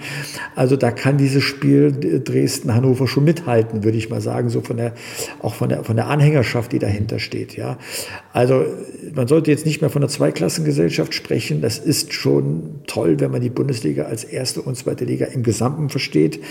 also 0.55 0.75
da 0.75 0.91
kann 0.91 1.17
dieses 1.17 1.43
Spiel 1.43 1.91
Dresden-Hannover 2.23 3.07
schon 3.07 3.23
mithalten, 3.23 3.83
würde 3.83 3.97
ich 3.97 4.09
mal 4.09 4.21
sagen, 4.21 4.49
so 4.49 4.61
von 4.61 4.77
der, 4.77 4.93
auch 5.41 5.55
von 5.55 5.69
der, 5.69 5.83
von 5.83 5.95
der 5.95 6.07
Anhängerschaft, 6.07 6.71
die 6.71 6.79
dahinter 6.79 7.19
steht. 7.19 7.55
Ja, 7.55 7.77
also 8.33 8.65
man 9.13 9.27
sollte 9.27 9.51
jetzt 9.51 9.65
nicht 9.65 9.81
mehr 9.81 9.89
von 9.89 10.01
einer 10.01 10.09
Zweiklassengesellschaft 10.09 11.13
sprechen. 11.13 11.61
Das 11.61 11.79
ist 11.79 12.13
schon 12.13 12.81
toll, 12.87 13.19
wenn 13.19 13.31
man 13.31 13.41
die 13.41 13.49
Bundesliga 13.49 14.03
als 14.03 14.23
erste 14.23 14.61
und 14.61 14.75
zweite 14.75 15.05
Liga 15.05 15.25
im 15.25 15.43
Gesamten 15.43 15.86
versteht. 15.89 16.41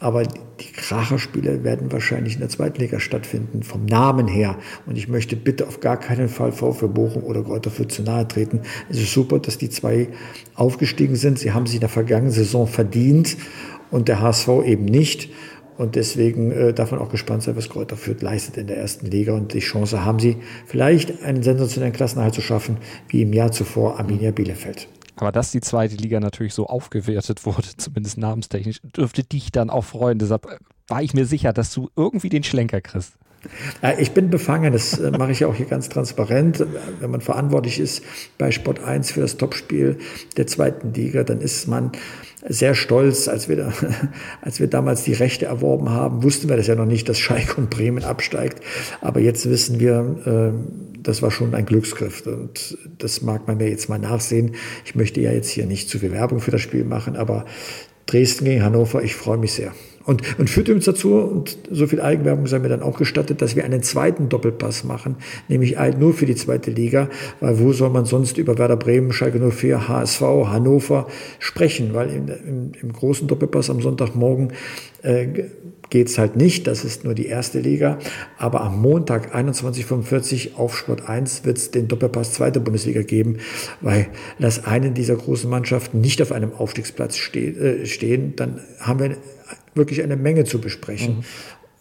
Aber 0.00 0.22
die 0.22 0.72
Kracherspiele 0.72 1.64
werden 1.64 1.90
wahrscheinlich 1.90 2.34
in 2.34 2.40
der 2.40 2.48
zweiten 2.48 2.80
Liga 2.80 3.00
stattfinden, 3.00 3.64
vom 3.64 3.84
Namen 3.84 4.28
her. 4.28 4.56
Und 4.86 4.96
ich 4.96 5.08
möchte 5.08 5.34
bitte 5.34 5.66
auf 5.66 5.80
gar 5.80 5.98
keinen 5.98 6.28
Fall 6.28 6.52
VfB 6.52 6.86
Bochum 6.86 7.24
oder 7.24 7.42
Greuther 7.42 7.70
Fürth 7.70 7.92
zu 7.92 8.02
nahe 8.02 8.26
treten. 8.28 8.60
Es 8.88 8.98
ist 8.98 9.12
super, 9.12 9.40
dass 9.40 9.58
die 9.58 9.70
zwei 9.70 10.08
aufgestiegen 10.54 11.16
sind. 11.16 11.40
Sie 11.40 11.52
haben 11.52 11.66
sich 11.66 11.76
in 11.76 11.80
der 11.80 11.88
vergangenen 11.88 12.30
Saison 12.30 12.68
verdient 12.68 13.36
und 13.90 14.06
der 14.06 14.20
HSV 14.20 14.48
eben 14.64 14.84
nicht. 14.84 15.30
Und 15.78 15.94
deswegen 15.94 16.50
äh, 16.50 16.72
darf 16.72 16.90
man 16.90 17.00
auch 17.00 17.08
gespannt 17.08 17.44
sein, 17.44 17.56
was 17.56 17.68
Kräuter 17.68 17.96
Fürth 17.96 18.20
leistet 18.20 18.56
in 18.56 18.66
der 18.66 18.78
ersten 18.78 19.06
Liga. 19.06 19.34
Und 19.34 19.54
die 19.54 19.60
Chance 19.60 20.04
haben 20.04 20.18
sie, 20.18 20.36
vielleicht 20.66 21.22
einen 21.22 21.42
sensationellen 21.42 21.92
Klassenerhalt 21.92 22.34
zu 22.34 22.40
schaffen, 22.40 22.78
wie 23.08 23.22
im 23.22 23.32
Jahr 23.32 23.52
zuvor 23.52 23.98
Arminia 23.98 24.32
Bielefeld. 24.32 24.88
Aber 25.20 25.32
dass 25.32 25.50
die 25.50 25.60
zweite 25.60 25.96
Liga 25.96 26.20
natürlich 26.20 26.54
so 26.54 26.66
aufgewertet 26.66 27.44
wurde, 27.44 27.68
zumindest 27.76 28.18
namenstechnisch, 28.18 28.80
dürfte 28.82 29.24
dich 29.24 29.52
dann 29.52 29.70
auch 29.70 29.84
freuen. 29.84 30.18
Deshalb 30.18 30.46
äh, 30.46 30.56
war 30.88 31.02
ich 31.02 31.14
mir 31.14 31.26
sicher, 31.26 31.52
dass 31.52 31.72
du 31.72 31.90
irgendwie 31.96 32.28
den 32.28 32.44
Schlenker 32.44 32.80
kriegst. 32.80 33.12
Ich 33.98 34.12
bin 34.12 34.30
befangen, 34.30 34.72
das 34.72 34.98
äh, 34.98 35.12
mache 35.12 35.30
ich 35.30 35.44
auch 35.44 35.54
hier 35.54 35.66
ganz 35.66 35.88
transparent. 35.88 36.64
Wenn 37.00 37.10
man 37.10 37.20
verantwortlich 37.20 37.78
ist 37.78 38.02
bei 38.36 38.50
Sport 38.50 38.82
1 38.82 39.12
für 39.12 39.20
das 39.20 39.36
Topspiel 39.36 39.98
der 40.36 40.48
zweiten 40.48 40.92
Liga, 40.92 41.22
dann 41.22 41.40
ist 41.40 41.68
man 41.68 41.92
sehr 42.48 42.74
stolz, 42.74 43.28
als 43.28 43.48
wir, 43.48 43.56
da, 43.56 43.72
als 44.40 44.58
wir 44.58 44.66
damals 44.66 45.04
die 45.04 45.12
Rechte 45.12 45.46
erworben 45.46 45.90
haben, 45.90 46.22
wussten 46.22 46.48
wir 46.48 46.56
das 46.56 46.66
ja 46.66 46.74
noch 46.74 46.86
nicht, 46.86 47.08
dass 47.08 47.18
Schalke 47.18 47.56
und 47.56 47.70
Bremen 47.70 48.04
absteigt. 48.04 48.62
Aber 49.00 49.20
jetzt 49.20 49.48
wissen 49.48 49.78
wir, 49.78 50.54
äh, 50.54 50.87
das 51.02 51.22
war 51.22 51.30
schon 51.30 51.54
ein 51.54 51.66
Glücksgriff. 51.66 52.26
Und 52.26 52.78
das 52.98 53.22
mag 53.22 53.46
man 53.46 53.58
mir 53.58 53.68
jetzt 53.68 53.88
mal 53.88 53.98
nachsehen. 53.98 54.54
Ich 54.84 54.94
möchte 54.94 55.20
ja 55.20 55.32
jetzt 55.32 55.50
hier 55.50 55.66
nicht 55.66 55.88
zu 55.88 55.98
viel 55.98 56.12
Werbung 56.12 56.40
für 56.40 56.50
das 56.50 56.60
Spiel 56.60 56.84
machen, 56.84 57.16
aber 57.16 57.44
Dresden 58.06 58.46
gegen 58.46 58.62
Hannover, 58.62 59.02
ich 59.02 59.14
freue 59.14 59.36
mich 59.36 59.52
sehr. 59.52 59.72
Und, 60.08 60.22
und 60.38 60.48
führt 60.48 60.70
uns 60.70 60.86
dazu, 60.86 61.16
und 61.16 61.58
so 61.70 61.86
viel 61.86 62.00
Eigenwerbung 62.00 62.46
sei 62.46 62.60
mir 62.60 62.70
dann 62.70 62.80
auch 62.80 62.96
gestattet, 62.96 63.42
dass 63.42 63.56
wir 63.56 63.66
einen 63.66 63.82
zweiten 63.82 64.30
Doppelpass 64.30 64.82
machen, 64.84 65.16
nämlich 65.48 65.76
nur 65.98 66.14
für 66.14 66.24
die 66.24 66.34
zweite 66.34 66.70
Liga, 66.70 67.10
weil 67.40 67.58
wo 67.58 67.74
soll 67.74 67.90
man 67.90 68.06
sonst 68.06 68.38
über 68.38 68.56
Werder 68.56 68.78
Bremen, 68.78 69.12
Schalke 69.12 69.38
04, 69.38 69.86
HSV, 69.86 70.22
Hannover 70.22 71.08
sprechen, 71.38 71.92
weil 71.92 72.08
im, 72.08 72.28
im, 72.28 72.72
im 72.80 72.92
großen 72.94 73.28
Doppelpass 73.28 73.68
am 73.68 73.82
Sonntagmorgen 73.82 74.54
äh, 75.02 75.26
geht 75.90 76.08
es 76.08 76.18
halt 76.18 76.36
nicht, 76.36 76.66
das 76.66 76.84
ist 76.84 77.04
nur 77.04 77.14
die 77.14 77.26
erste 77.26 77.60
Liga, 77.60 77.98
aber 78.36 78.60
am 78.62 78.80
Montag 78.80 79.34
21.45 79.34 80.54
auf 80.56 80.76
Sport 80.76 81.08
1 81.08 81.44
wird 81.44 81.58
es 81.58 81.70
den 81.70 81.88
Doppelpass 81.88 82.32
zweite 82.32 82.60
Bundesliga 82.60 83.02
geben, 83.02 83.38
weil 83.80 84.08
lass 84.38 84.64
einen 84.64 84.94
dieser 84.94 85.16
großen 85.16 85.48
Mannschaften 85.48 86.00
nicht 86.00 86.20
auf 86.22 86.32
einem 86.32 86.52
Aufstiegsplatz 86.52 87.16
ste 87.16 87.40
äh, 87.40 87.86
stehen, 87.86 88.36
dann 88.36 88.60
haben 88.80 89.00
wir 89.00 89.16
wirklich 89.74 90.02
eine 90.02 90.16
Menge 90.16 90.44
zu 90.44 90.60
besprechen. 90.60 91.24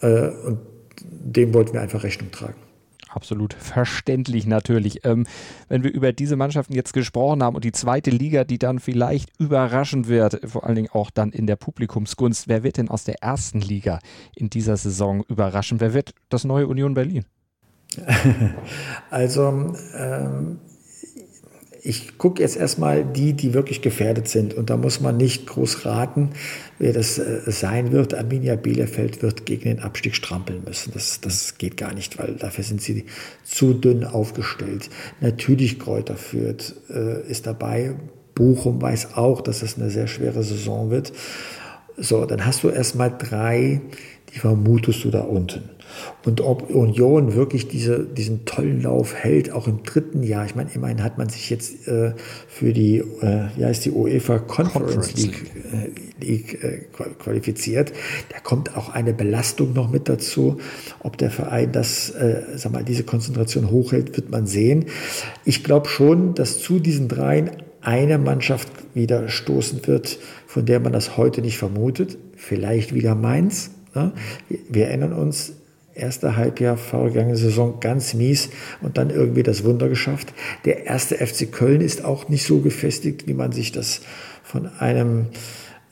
Mhm. 0.02 0.08
Äh, 0.08 0.30
und 0.46 0.60
dem 1.02 1.54
wollten 1.54 1.74
wir 1.74 1.82
einfach 1.82 2.04
Rechnung 2.04 2.32
tragen. 2.32 2.67
Absolut 3.10 3.54
verständlich 3.54 4.46
natürlich. 4.46 5.06
Ähm, 5.06 5.26
wenn 5.70 5.84
wir 5.84 5.94
über 5.94 6.12
diese 6.14 6.36
Mannschaften 6.36 6.74
jetzt 6.74 6.94
gesprochen 6.94 7.42
haben 7.42 7.56
und 7.56 7.64
die 7.64 7.72
zweite 7.72 8.10
Liga, 8.10 8.44
die 8.44 8.60
dann 8.60 8.80
vielleicht 8.80 9.30
überraschen 9.40 10.08
wird, 10.08 10.42
vor 10.46 10.66
allen 10.66 10.76
Dingen 10.76 10.90
auch 10.92 11.10
dann 11.10 11.32
in 11.32 11.48
der 11.48 11.56
Publikumsgunst, 11.56 12.48
wer 12.48 12.64
wird 12.64 12.78
denn 12.78 12.90
aus 12.90 13.06
der 13.06 13.24
ersten 13.24 13.62
Liga 13.62 14.00
in 14.36 14.50
dieser 14.50 14.78
Saison 14.78 15.24
überraschen? 15.24 15.80
Wer 15.80 15.94
wird 15.94 16.14
das 16.30 16.44
neue 16.44 16.68
Union 16.68 16.94
Berlin? 16.94 17.26
Also 19.10 19.74
ähm, 19.96 20.60
ich 21.88 22.18
gucke 22.18 22.42
jetzt 22.42 22.58
erstmal 22.58 23.06
die, 23.06 23.32
die 23.32 23.54
wirklich 23.54 23.82
gefährdet 23.82 24.28
sind. 24.28 24.54
Und 24.54 24.70
da 24.70 24.76
muss 24.76 25.00
man 25.00 25.16
nicht 25.16 25.48
groß 25.48 25.86
raten, 25.86 26.32
wer 26.80 26.92
das 26.92 27.18
äh, 27.18 27.42
sein 27.46 27.94
wird. 27.94 28.14
Arminia 28.14 28.58
Bielefeld 28.58 29.22
wird 29.22 29.46
gegen 29.46 29.64
den 29.64 29.80
Abstieg 29.80 30.14
strampeln 30.14 30.64
müssen. 30.66 30.92
Das, 30.94 31.22
das 31.22 31.58
geht 31.58 31.78
gar 31.78 31.94
nicht, 31.94 32.20
weil 32.20 32.34
dafür 32.34 32.66
sind 32.66 32.82
sie 32.82 33.06
zu 33.46 33.74
dünn 33.74 34.04
aufgestellt. 34.04 34.90
Natürlich 35.22 35.80
Kräuter 35.80 36.18
Fürth 36.18 36.76
äh, 36.90 37.26
ist 37.30 37.48
dabei. 37.48 37.96
Bochum 38.36 38.82
weiß 38.82 39.16
auch, 39.16 39.40
dass 39.40 39.62
es 39.62 39.78
eine 39.78 39.90
sehr 39.90 40.08
schwere 40.08 40.44
Saison 40.44 40.92
wird. 40.92 41.14
So, 41.96 42.26
dann 42.26 42.46
hast 42.46 42.64
du 42.64 42.70
erstmal 42.70 43.18
drei, 43.18 43.82
die 44.34 44.40
vermutest 44.40 45.06
du 45.06 45.10
da 45.10 45.22
unten. 45.22 45.77
Und 46.26 46.42
ob 46.42 46.70
Union 46.70 47.36
wirklich 47.36 47.68
diese, 47.68 48.04
diesen 48.04 48.46
tollen 48.46 48.82
Lauf 48.82 49.16
hält, 49.16 49.52
auch 49.52 49.68
im 49.68 49.84
dritten 49.84 50.24
Jahr. 50.24 50.46
Ich 50.46 50.56
meine, 50.56 50.70
immerhin 50.74 51.04
hat 51.04 51.18
man 51.18 51.30
sich 51.30 51.50
jetzt 51.50 51.88
äh, 51.88 52.14
für 52.48 52.74
die, 52.74 52.98
äh, 52.98 53.48
wie 53.56 53.66
heißt 53.66 53.86
die 53.86 53.92
UEFA 53.92 54.40
Conference, 54.40 55.14
Conference 55.14 55.16
League, 55.16 55.52
äh, 55.72 56.26
League 56.26 56.64
äh, 56.64 56.86
qualifiziert. 57.20 57.94
Da 58.30 58.40
kommt 58.40 58.76
auch 58.76 58.90
eine 58.90 59.14
Belastung 59.14 59.74
noch 59.74 59.90
mit 59.90 60.10
dazu. 60.10 60.58
Ob 61.00 61.18
der 61.18 61.32
Verein 61.32 61.72
das, 61.72 62.10
äh, 62.10 62.44
sag 62.56 62.72
mal, 62.72 62.84
diese 62.84 63.04
Konzentration 63.04 63.70
hochhält, 63.72 64.16
wird 64.18 64.30
man 64.30 64.48
sehen. 64.48 64.86
Ich 65.46 65.64
glaube 65.64 65.88
schon, 65.88 66.34
dass 66.34 66.60
zu 66.60 66.80
diesen 66.80 67.08
dreien 67.08 67.52
eine 67.82 68.18
Mannschaft 68.18 68.70
wieder 68.94 69.30
stoßen 69.30 69.88
wird, 69.88 70.20
von 70.46 70.66
der 70.66 70.80
man 70.80 70.92
das 70.92 71.16
heute 71.16 71.42
nicht 71.42 71.58
vermutet. 71.58 72.18
Vielleicht 72.36 72.94
wieder 72.94 73.16
Mainz. 73.16 73.72
Ne? 73.96 74.12
Wir 74.70 74.88
erinnern 74.88 75.14
uns, 75.14 75.54
erste 75.98 76.36
Halbjahr 76.36 76.78
vorgegangene 76.78 77.38
Saison 77.38 77.80
ganz 77.80 78.14
mies 78.14 78.50
und 78.82 78.98
dann 78.98 79.10
irgendwie 79.10 79.44
das 79.44 79.64
Wunder 79.64 79.90
geschafft. 79.90 80.34
Der 80.66 80.86
erste 80.86 81.16
FC 81.16 81.52
Köln 81.52 81.82
ist 81.82 82.04
auch 82.04 82.30
nicht 82.30 82.46
so 82.46 82.60
gefestigt, 82.60 83.28
wie 83.28 83.34
man 83.34 83.52
sich 83.52 83.72
das 83.72 84.02
von 84.44 84.68
einem, 84.80 85.28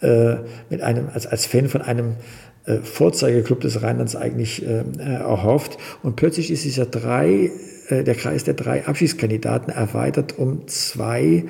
äh, 0.02 0.36
mit 0.70 0.82
einem, 0.82 1.10
als, 1.14 1.28
als 1.28 1.46
Fan 1.46 1.68
von 1.68 1.82
einem 1.82 2.16
äh, 2.66 2.78
Vorzeigeklub 2.78 3.62
des 3.62 3.84
Rheinlands 3.84 4.16
eigentlich 4.16 4.66
äh, 4.66 4.84
erhofft. 5.00 5.78
Und 6.02 6.16
plötzlich 6.16 6.50
ist 6.50 6.64
dieser 6.64 6.86
drei, 6.86 7.52
äh, 7.90 8.04
der 8.04 8.16
Kreis 8.16 8.44
der 8.44 8.56
drei 8.56 8.86
Abschiedskandidaten 8.88 9.72
erweitert 9.72 10.38
um 10.40 10.68
zwei 10.68 11.46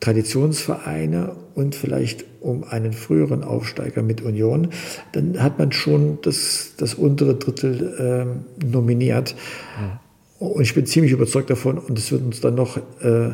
Traditionsvereine 0.00 1.34
und 1.54 1.74
vielleicht 1.74 2.24
um 2.40 2.64
einen 2.64 2.92
früheren 2.92 3.42
Aufsteiger 3.42 4.02
mit 4.02 4.22
Union, 4.22 4.68
dann 5.12 5.42
hat 5.42 5.58
man 5.58 5.72
schon 5.72 6.18
das, 6.22 6.74
das 6.76 6.94
untere 6.94 7.34
Drittel 7.34 7.96
ähm, 7.98 8.70
nominiert. 8.70 9.34
Ja. 9.80 10.00
Und 10.38 10.62
ich 10.62 10.74
bin 10.74 10.86
ziemlich 10.86 11.12
überzeugt 11.12 11.50
davon 11.50 11.78
und 11.78 11.98
es 11.98 12.12
wird 12.12 12.22
uns 12.22 12.40
dann 12.40 12.54
noch 12.54 12.76
äh, 13.02 13.30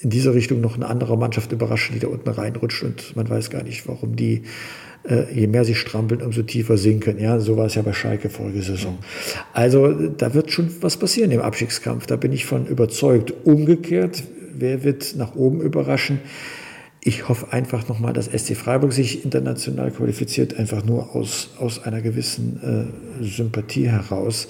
in 0.00 0.10
dieser 0.10 0.32
Richtung 0.32 0.60
noch 0.60 0.76
eine 0.76 0.86
andere 0.86 1.18
Mannschaft 1.18 1.52
überraschen, 1.52 1.94
die 1.94 2.00
da 2.00 2.08
unten 2.08 2.28
reinrutscht 2.28 2.82
und 2.82 3.16
man 3.16 3.28
weiß 3.28 3.50
gar 3.50 3.62
nicht, 3.62 3.86
warum 3.88 4.16
die, 4.16 4.42
äh, 5.06 5.30
je 5.34 5.48
mehr 5.48 5.66
sie 5.66 5.74
strampeln, 5.74 6.22
umso 6.22 6.42
tiefer 6.42 6.78
sinken. 6.78 7.18
Ja, 7.18 7.40
so 7.40 7.58
war 7.58 7.66
es 7.66 7.74
ja 7.74 7.82
bei 7.82 7.92
Schalke 7.92 8.30
vorige 8.30 8.62
Saison. 8.62 8.98
Also 9.52 9.92
da 9.92 10.32
wird 10.32 10.50
schon 10.50 10.70
was 10.80 10.96
passieren 10.96 11.30
im 11.30 11.40
Abstiegskampf, 11.40 12.06
da 12.06 12.16
bin 12.16 12.32
ich 12.32 12.46
von 12.46 12.66
überzeugt. 12.66 13.34
Umgekehrt 13.44 14.22
wer 14.58 14.84
wird 14.84 15.16
nach 15.16 15.34
oben 15.34 15.60
überraschen? 15.60 16.20
Ich 17.00 17.28
hoffe 17.28 17.52
einfach 17.52 17.88
nochmal, 17.88 18.12
dass 18.12 18.26
SC 18.26 18.56
Freiburg 18.56 18.92
sich 18.92 19.24
international 19.24 19.90
qualifiziert, 19.90 20.58
einfach 20.58 20.84
nur 20.84 21.14
aus, 21.14 21.50
aus 21.58 21.82
einer 21.84 22.02
gewissen 22.02 22.92
äh, 23.20 23.24
Sympathie 23.24 23.88
heraus. 23.88 24.48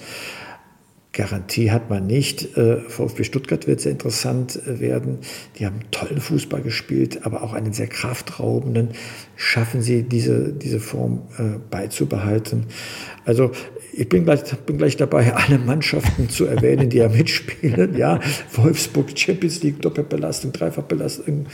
Garantie 1.11 1.71
hat 1.71 1.89
man 1.89 2.05
nicht. 2.05 2.55
Äh, 2.55 2.81
VfB 2.81 3.23
Stuttgart 3.23 3.65
wird 3.65 3.81
sehr 3.81 3.91
interessant 3.91 4.59
äh, 4.67 4.79
werden. 4.79 5.19
Die 5.57 5.65
haben 5.65 5.79
tollen 5.91 6.21
Fußball 6.21 6.61
gespielt, 6.61 7.25
aber 7.25 7.43
auch 7.43 7.53
einen 7.53 7.73
sehr 7.73 7.87
kraftraubenden. 7.87 8.89
Schaffen 9.35 9.81
sie 9.81 10.03
diese, 10.03 10.53
diese 10.53 10.79
Form 10.79 11.23
äh, 11.37 11.57
beizubehalten? 11.69 12.65
Also 13.25 13.51
ich 13.99 14.07
bin 14.07 14.23
gleich, 14.23 14.43
bin 14.65 14.77
gleich 14.77 14.95
dabei, 14.95 15.33
alle 15.33 15.57
Mannschaften 15.57 16.29
zu 16.29 16.45
erwähnen, 16.45 16.89
die 16.89 16.97
ja 16.97 17.09
mitspielen. 17.09 17.97
Ja, 17.97 18.21
Wolfsburg, 18.53 19.07
Champions 19.13 19.61
League, 19.61 19.81
Doppelbelastung, 19.81 20.53
Dreifachbelastung. 20.53 21.47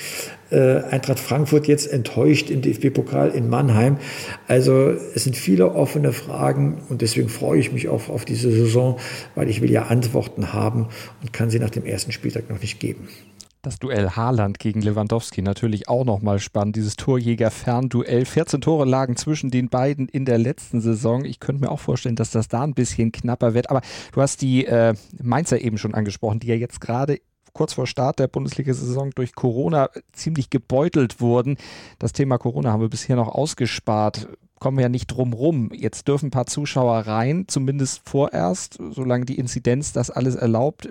Äh, 0.51 0.83
Eintracht 0.83 1.19
Frankfurt 1.19 1.67
jetzt 1.67 1.91
enttäuscht 1.91 2.51
im 2.51 2.61
DFB-Pokal 2.61 3.31
in 3.31 3.49
Mannheim. 3.49 3.97
Also 4.47 4.93
es 5.15 5.23
sind 5.23 5.35
viele 5.35 5.73
offene 5.73 6.13
Fragen 6.13 6.83
und 6.89 7.01
deswegen 7.01 7.29
freue 7.29 7.59
ich 7.59 7.71
mich 7.71 7.89
auch 7.89 8.09
auf 8.09 8.25
diese 8.25 8.51
Saison, 8.51 8.99
weil 9.33 9.49
ich 9.49 9.61
will 9.61 9.71
ja 9.71 9.87
Antworten 9.87 10.53
haben 10.53 10.89
und 11.23 11.33
kann 11.33 11.49
sie 11.49 11.57
nach 11.57 11.71
dem 11.71 11.85
ersten 11.85 12.11
Spieltag 12.11 12.47
noch 12.51 12.61
nicht 12.61 12.79
geben. 12.79 13.07
Das 13.65 13.79
Duell 13.79 14.11
Haaland 14.11 14.59
gegen 14.59 14.83
Lewandowski 14.83 15.41
natürlich 15.41 15.89
auch 15.89 16.05
nochmal 16.05 16.37
spannend. 16.37 16.75
Dieses 16.75 16.97
Torjäger-Fernduell. 16.97 18.23
14 18.23 18.61
Tore 18.61 18.85
lagen 18.85 19.15
zwischen 19.15 19.49
den 19.49 19.69
beiden 19.69 20.07
in 20.07 20.23
der 20.25 20.37
letzten 20.37 20.81
Saison. 20.81 21.25
Ich 21.25 21.39
könnte 21.39 21.63
mir 21.63 21.71
auch 21.71 21.79
vorstellen, 21.79 22.15
dass 22.15 22.29
das 22.29 22.47
da 22.47 22.61
ein 22.61 22.75
bisschen 22.75 23.11
knapper 23.11 23.55
wird. 23.55 23.71
Aber 23.71 23.81
du 24.11 24.21
hast 24.21 24.43
die 24.43 24.67
äh, 24.67 24.93
Mainzer 25.19 25.59
eben 25.59 25.79
schon 25.79 25.95
angesprochen, 25.95 26.39
die 26.39 26.45
ja 26.45 26.53
jetzt 26.53 26.79
gerade 26.79 27.19
kurz 27.53 27.73
vor 27.73 27.87
Start 27.87 28.19
der 28.19 28.27
Bundesliga-Saison 28.27 29.09
durch 29.15 29.33
Corona 29.33 29.89
ziemlich 30.13 30.51
gebeutelt 30.51 31.19
wurden. 31.19 31.57
Das 31.97 32.13
Thema 32.13 32.37
Corona 32.37 32.71
haben 32.71 32.81
wir 32.81 32.89
bisher 32.89 33.15
noch 33.15 33.29
ausgespart 33.29 34.27
kommen 34.59 34.77
wir 34.77 34.83
ja 34.83 34.89
nicht 34.89 35.07
drum 35.07 35.33
rum. 35.33 35.69
Jetzt 35.73 36.07
dürfen 36.07 36.27
ein 36.27 36.31
paar 36.31 36.45
Zuschauer 36.45 36.99
rein, 36.99 37.45
zumindest 37.47 38.01
vorerst, 38.07 38.77
solange 38.91 39.25
die 39.25 39.37
Inzidenz 39.37 39.93
das 39.93 40.09
alles 40.09 40.35
erlaubt. 40.35 40.87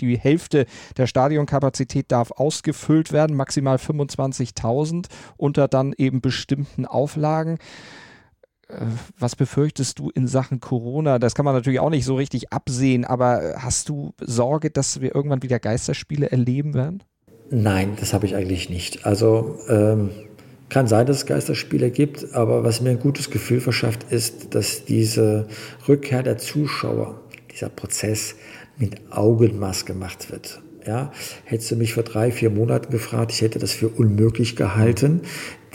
Die 0.00 0.18
Hälfte 0.18 0.66
der 0.96 1.06
Stadionkapazität 1.06 2.10
darf 2.12 2.30
ausgefüllt 2.30 3.12
werden, 3.12 3.36
maximal 3.36 3.76
25.000 3.76 5.06
unter 5.36 5.68
dann 5.68 5.92
eben 5.96 6.20
bestimmten 6.20 6.86
Auflagen. 6.86 7.58
Äh, 8.68 8.86
was 9.18 9.36
befürchtest 9.36 9.98
du 9.98 10.10
in 10.10 10.26
Sachen 10.26 10.60
Corona? 10.60 11.18
Das 11.18 11.34
kann 11.34 11.44
man 11.44 11.54
natürlich 11.54 11.80
auch 11.80 11.90
nicht 11.90 12.04
so 12.04 12.14
richtig 12.14 12.52
absehen, 12.52 13.04
aber 13.04 13.56
hast 13.58 13.88
du 13.88 14.14
Sorge, 14.20 14.70
dass 14.70 15.00
wir 15.00 15.14
irgendwann 15.14 15.42
wieder 15.42 15.58
Geisterspiele 15.58 16.30
erleben 16.30 16.74
werden? 16.74 17.02
Nein, 17.50 17.96
das 18.00 18.14
habe 18.14 18.26
ich 18.26 18.34
eigentlich 18.34 18.70
nicht. 18.70 19.04
Also 19.04 19.58
ähm 19.68 20.10
kann 20.72 20.86
sein, 20.86 21.06
dass 21.06 21.18
es 21.18 21.26
Geisterspiele 21.26 21.90
gibt, 21.90 22.32
aber 22.34 22.64
was 22.64 22.80
mir 22.80 22.90
ein 22.90 22.98
gutes 22.98 23.30
Gefühl 23.30 23.60
verschafft, 23.60 24.10
ist, 24.10 24.54
dass 24.54 24.86
diese 24.86 25.46
Rückkehr 25.86 26.22
der 26.22 26.38
Zuschauer, 26.38 27.20
dieser 27.52 27.68
Prozess 27.68 28.36
mit 28.78 29.02
Augenmaß 29.10 29.84
gemacht 29.84 30.32
wird. 30.32 30.62
Ja, 30.86 31.12
hättest 31.44 31.70
du 31.70 31.76
mich 31.76 31.92
vor 31.92 32.02
drei, 32.02 32.32
vier 32.32 32.48
Monaten 32.48 32.90
gefragt, 32.90 33.32
ich 33.32 33.42
hätte 33.42 33.58
das 33.58 33.72
für 33.72 33.88
unmöglich 33.88 34.56
gehalten. 34.56 35.20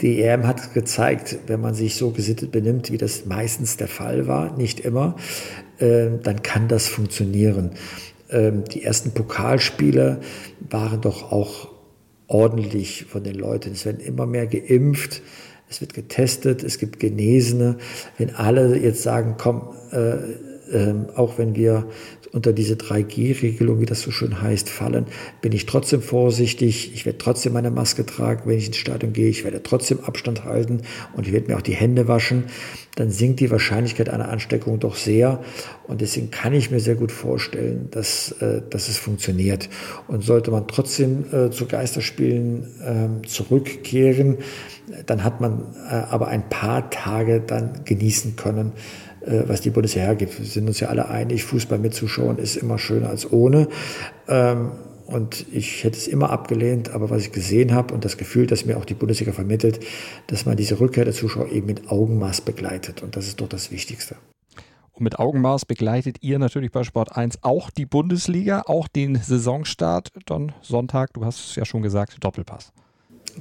Die 0.00 0.20
EM 0.20 0.46
hat 0.46 0.74
gezeigt, 0.74 1.38
wenn 1.46 1.60
man 1.60 1.74
sich 1.74 1.94
so 1.94 2.10
gesittet 2.10 2.50
benimmt, 2.50 2.90
wie 2.90 2.98
das 2.98 3.24
meistens 3.24 3.76
der 3.76 3.88
Fall 3.88 4.26
war, 4.26 4.56
nicht 4.56 4.80
immer, 4.80 5.14
äh, 5.78 6.08
dann 6.22 6.42
kann 6.42 6.66
das 6.66 6.88
funktionieren. 6.88 7.70
Ähm, 8.30 8.64
die 8.64 8.82
ersten 8.82 9.12
Pokalspiele 9.12 10.20
waren 10.68 11.00
doch 11.00 11.30
auch 11.30 11.77
ordentlich 12.28 13.06
von 13.06 13.24
den 13.24 13.34
Leuten. 13.34 13.72
Es 13.72 13.84
werden 13.84 14.00
immer 14.00 14.26
mehr 14.26 14.46
geimpft, 14.46 15.22
es 15.68 15.80
wird 15.80 15.94
getestet, 15.94 16.62
es 16.62 16.78
gibt 16.78 17.00
Genesene. 17.00 17.78
Wenn 18.16 18.34
alle 18.34 18.78
jetzt 18.78 19.02
sagen, 19.02 19.34
komm, 19.36 19.74
äh, 19.90 20.47
äh, 20.72 20.94
auch 21.16 21.38
wenn 21.38 21.54
wir 21.54 21.86
unter 22.32 22.52
diese 22.52 22.74
3G-Regelung, 22.74 23.80
wie 23.80 23.86
das 23.86 24.02
so 24.02 24.10
schön 24.10 24.42
heißt, 24.42 24.68
fallen, 24.68 25.06
bin 25.40 25.52
ich 25.52 25.66
trotzdem 25.66 26.02
vorsichtig. 26.02 26.92
Ich 26.94 27.06
werde 27.06 27.18
trotzdem 27.18 27.54
meine 27.54 27.70
Maske 27.70 28.04
tragen, 28.04 28.42
wenn 28.44 28.58
ich 28.58 28.66
ins 28.66 28.76
Stadion 28.76 29.12
gehe. 29.12 29.28
Ich 29.28 29.44
werde 29.44 29.62
trotzdem 29.62 30.00
Abstand 30.00 30.44
halten 30.44 30.82
und 31.14 31.26
ich 31.26 31.32
werde 31.32 31.48
mir 31.48 31.56
auch 31.56 31.62
die 31.62 31.74
Hände 31.74 32.08
waschen. 32.08 32.44
Dann 32.96 33.10
sinkt 33.10 33.40
die 33.40 33.50
Wahrscheinlichkeit 33.50 34.08
einer 34.10 34.28
Ansteckung 34.28 34.80
doch 34.80 34.96
sehr. 34.96 35.40
Und 35.86 36.00
deswegen 36.00 36.30
kann 36.30 36.52
ich 36.52 36.70
mir 36.70 36.80
sehr 36.80 36.96
gut 36.96 37.12
vorstellen, 37.12 37.88
dass, 37.90 38.32
äh, 38.40 38.62
dass 38.68 38.88
es 38.88 38.98
funktioniert. 38.98 39.68
Und 40.06 40.22
sollte 40.22 40.50
man 40.50 40.66
trotzdem 40.68 41.24
äh, 41.32 41.50
zu 41.50 41.66
Geisterspielen 41.66 43.22
äh, 43.22 43.26
zurückkehren, 43.26 44.38
dann 45.06 45.22
hat 45.22 45.40
man 45.40 45.74
äh, 45.88 45.94
aber 45.94 46.28
ein 46.28 46.48
paar 46.48 46.90
Tage 46.90 47.40
dann 47.40 47.84
genießen 47.84 48.36
können 48.36 48.72
was 49.20 49.60
die 49.60 49.70
Bundeswehr 49.70 50.04
hergibt. 50.04 50.38
Wir 50.38 50.46
sind 50.46 50.66
uns 50.66 50.80
ja 50.80 50.88
alle 50.88 51.08
einig, 51.08 51.44
Fußball 51.44 51.78
mitzuschauen 51.78 52.38
ist 52.38 52.56
immer 52.56 52.78
schöner 52.78 53.08
als 53.08 53.30
ohne. 53.30 53.68
Ähm, 54.28 54.72
und 55.06 55.46
ich 55.52 55.84
hätte 55.84 55.96
es 55.96 56.06
immer 56.06 56.28
abgelehnt, 56.28 56.90
aber 56.90 57.08
was 57.08 57.22
ich 57.22 57.32
gesehen 57.32 57.72
habe 57.72 57.94
und 57.94 58.04
das 58.04 58.18
Gefühl, 58.18 58.46
das 58.46 58.66
mir 58.66 58.76
auch 58.76 58.84
die 58.84 58.94
Bundesliga 58.94 59.32
vermittelt, 59.32 59.80
dass 60.26 60.44
man 60.44 60.56
diese 60.56 60.80
Rückkehr 60.80 61.06
der 61.06 61.14
Zuschauer 61.14 61.48
eben 61.50 61.66
mit 61.66 61.90
Augenmaß 61.90 62.42
begleitet. 62.42 63.02
Und 63.02 63.16
das 63.16 63.26
ist 63.26 63.40
doch 63.40 63.48
das 63.48 63.70
Wichtigste. 63.70 64.16
Und 64.92 65.04
mit 65.04 65.18
Augenmaß 65.18 65.64
begleitet 65.64 66.18
ihr 66.22 66.38
natürlich 66.38 66.72
bei 66.72 66.84
Sport 66.84 67.16
1 67.16 67.42
auch 67.42 67.70
die 67.70 67.86
Bundesliga, 67.86 68.64
auch 68.66 68.86
den 68.86 69.16
Saisonstart. 69.16 70.10
Dann 70.26 70.52
Sonntag, 70.60 71.14
du 71.14 71.24
hast 71.24 71.50
es 71.50 71.56
ja 71.56 71.64
schon 71.64 71.80
gesagt, 71.80 72.16
Doppelpass. 72.20 72.72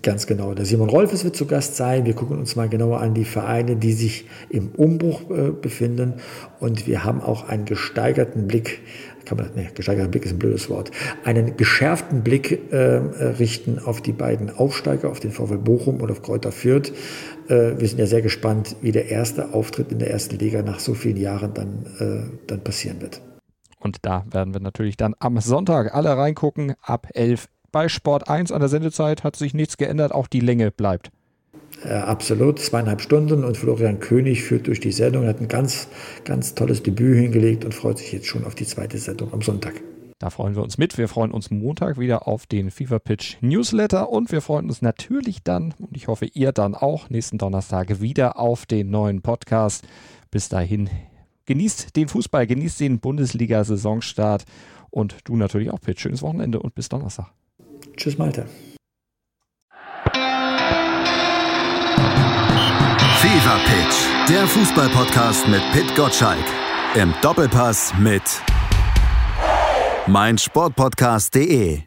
Ganz 0.04 0.28
genau. 0.28 0.54
Der 0.54 0.66
Simon 0.66 0.90
Rolfes 0.90 1.24
wird 1.24 1.36
zu 1.36 1.46
Gast 1.46 1.76
sein. 1.76 2.06
Wir 2.06 2.14
gucken 2.14 2.38
uns 2.38 2.56
mal 2.56 2.70
genauer 2.70 3.02
an 3.02 3.14
die 3.14 3.26
Vereine, 3.26 3.76
die 3.78 3.94
sich 3.94 4.26
im 4.50 4.70
Umbruch 4.70 5.30
äh, 5.32 5.52
befinden. 5.52 6.16
Und 6.60 6.88
wir 6.88 7.04
haben 7.04 7.22
auch 7.22 7.48
einen 7.48 7.66
gesteigerten 7.66 8.48
Blick, 8.48 8.82
kann 9.26 9.38
man, 9.38 9.50
nee, 9.56 9.70
gesteigerter 9.74 10.10
Blick 10.10 10.26
ist 10.26 10.34
ein 10.34 10.40
blödes 10.40 10.70
Wort, 10.70 10.92
einen 11.24 11.58
geschärften 11.58 12.22
Blick 12.22 12.72
äh, 12.72 12.78
richten 12.78 13.80
auf 13.80 14.02
die 14.02 14.14
beiden 14.14 14.50
Aufsteiger, 14.50 15.10
auf 15.10 15.20
den 15.20 15.32
VfL 15.32 15.58
Bochum 15.58 16.02
und 16.02 16.12
auf 16.12 16.22
Kräuter 16.22 16.52
Fürth. 16.52 16.92
Äh, 17.48 17.80
wir 17.80 17.88
sind 17.88 17.98
ja 18.00 18.06
sehr 18.06 18.22
gespannt, 18.22 18.76
wie 18.82 18.92
der 18.92 19.10
erste 19.10 19.54
Auftritt 19.54 19.92
in 19.92 20.00
der 20.00 20.12
ersten 20.12 20.38
Liga 20.38 20.62
nach 20.62 20.80
so 20.80 20.94
vielen 20.94 21.18
Jahren 21.18 21.54
dann, 21.54 21.86
äh, 22.00 22.48
dann 22.48 22.64
passieren 22.64 23.02
wird. 23.02 23.22
Und 23.80 23.98
da 24.02 24.26
werden 24.30 24.54
wir 24.54 24.62
natürlich 24.62 24.98
dann 24.98 25.14
am 25.20 25.40
Sonntag 25.40 25.94
alle 25.94 26.18
reingucken, 26.18 26.74
ab 26.82 27.08
11 27.14 27.48
bei 27.78 27.90
Sport 27.90 28.28
1 28.28 28.52
an 28.52 28.60
der 28.60 28.70
Sendezeit 28.70 29.24
hat 29.24 29.36
sich 29.36 29.54
nichts 29.54 29.78
geändert, 29.78 30.12
auch 30.12 30.26
die 30.26 30.40
Länge 30.40 30.72
bleibt. 30.72 31.12
Ja, 31.86 32.06
absolut, 32.06 32.58
zweieinhalb 32.58 33.02
Stunden 33.02 33.44
und 33.44 33.56
Florian 33.56 34.00
König 34.00 34.44
führt 34.44 34.66
durch 34.66 34.80
die 34.80 34.92
Sendung, 34.92 35.28
hat 35.28 35.40
ein 35.40 35.48
ganz, 35.48 35.88
ganz 36.26 36.56
tolles 36.56 36.82
Debüt 36.82 37.16
hingelegt 37.16 37.66
und 37.66 37.76
freut 37.76 38.00
sich 38.00 38.12
jetzt 38.12 38.26
schon 38.26 38.46
auf 38.46 38.56
die 38.56 38.66
zweite 38.66 38.98
Sendung 38.98 39.32
am 39.32 39.44
Sonntag. 39.44 39.76
Da 40.18 40.32
freuen 40.32 40.56
wir 40.56 40.64
uns 40.64 40.80
mit. 40.80 40.98
Wir 40.98 41.08
freuen 41.08 41.30
uns 41.30 41.52
Montag 41.52 42.00
wieder 42.00 42.28
auf 42.28 42.48
den 42.48 42.72
FIFA 42.72 42.98
Pitch 42.98 43.38
Newsletter 43.42 44.10
und 44.10 44.32
wir 44.32 44.42
freuen 44.42 44.66
uns 44.66 44.82
natürlich 44.82 45.44
dann, 45.44 45.76
und 45.78 45.96
ich 45.96 46.08
hoffe 46.08 46.26
ihr 46.26 46.54
dann 46.54 46.74
auch, 46.74 47.12
nächsten 47.12 47.38
Donnerstag 47.38 48.02
wieder 48.02 48.40
auf 48.40 48.66
den 48.66 48.90
neuen 48.90 49.22
Podcast. 49.22 49.88
Bis 50.32 50.50
dahin, 50.50 50.90
genießt 51.46 51.96
den 51.96 52.08
Fußball, 52.08 52.48
genießt 52.48 52.80
den 52.80 53.00
Bundesliga-Saisonstart 53.00 54.46
und 54.90 55.18
du 55.26 55.36
natürlich 55.36 55.70
auch 55.70 55.80
Pitch. 55.80 56.02
Schönes 56.02 56.24
Wochenende 56.24 56.60
und 56.60 56.74
bis 56.74 56.90
Donnerstag. 56.90 57.32
Tschüss, 57.98 58.18
Malte. 58.18 58.46
Fever 63.20 63.60
Pitch, 63.66 64.30
der 64.30 64.48
Fußballpodcast 64.48 65.48
mit 65.48 65.62
Pit 65.74 65.96
Gottschalk. 65.96 66.46
Im 66.96 67.14
Doppelpass 67.22 67.94
mit 68.00 68.22
meinsportpodcast.de. 70.08 71.82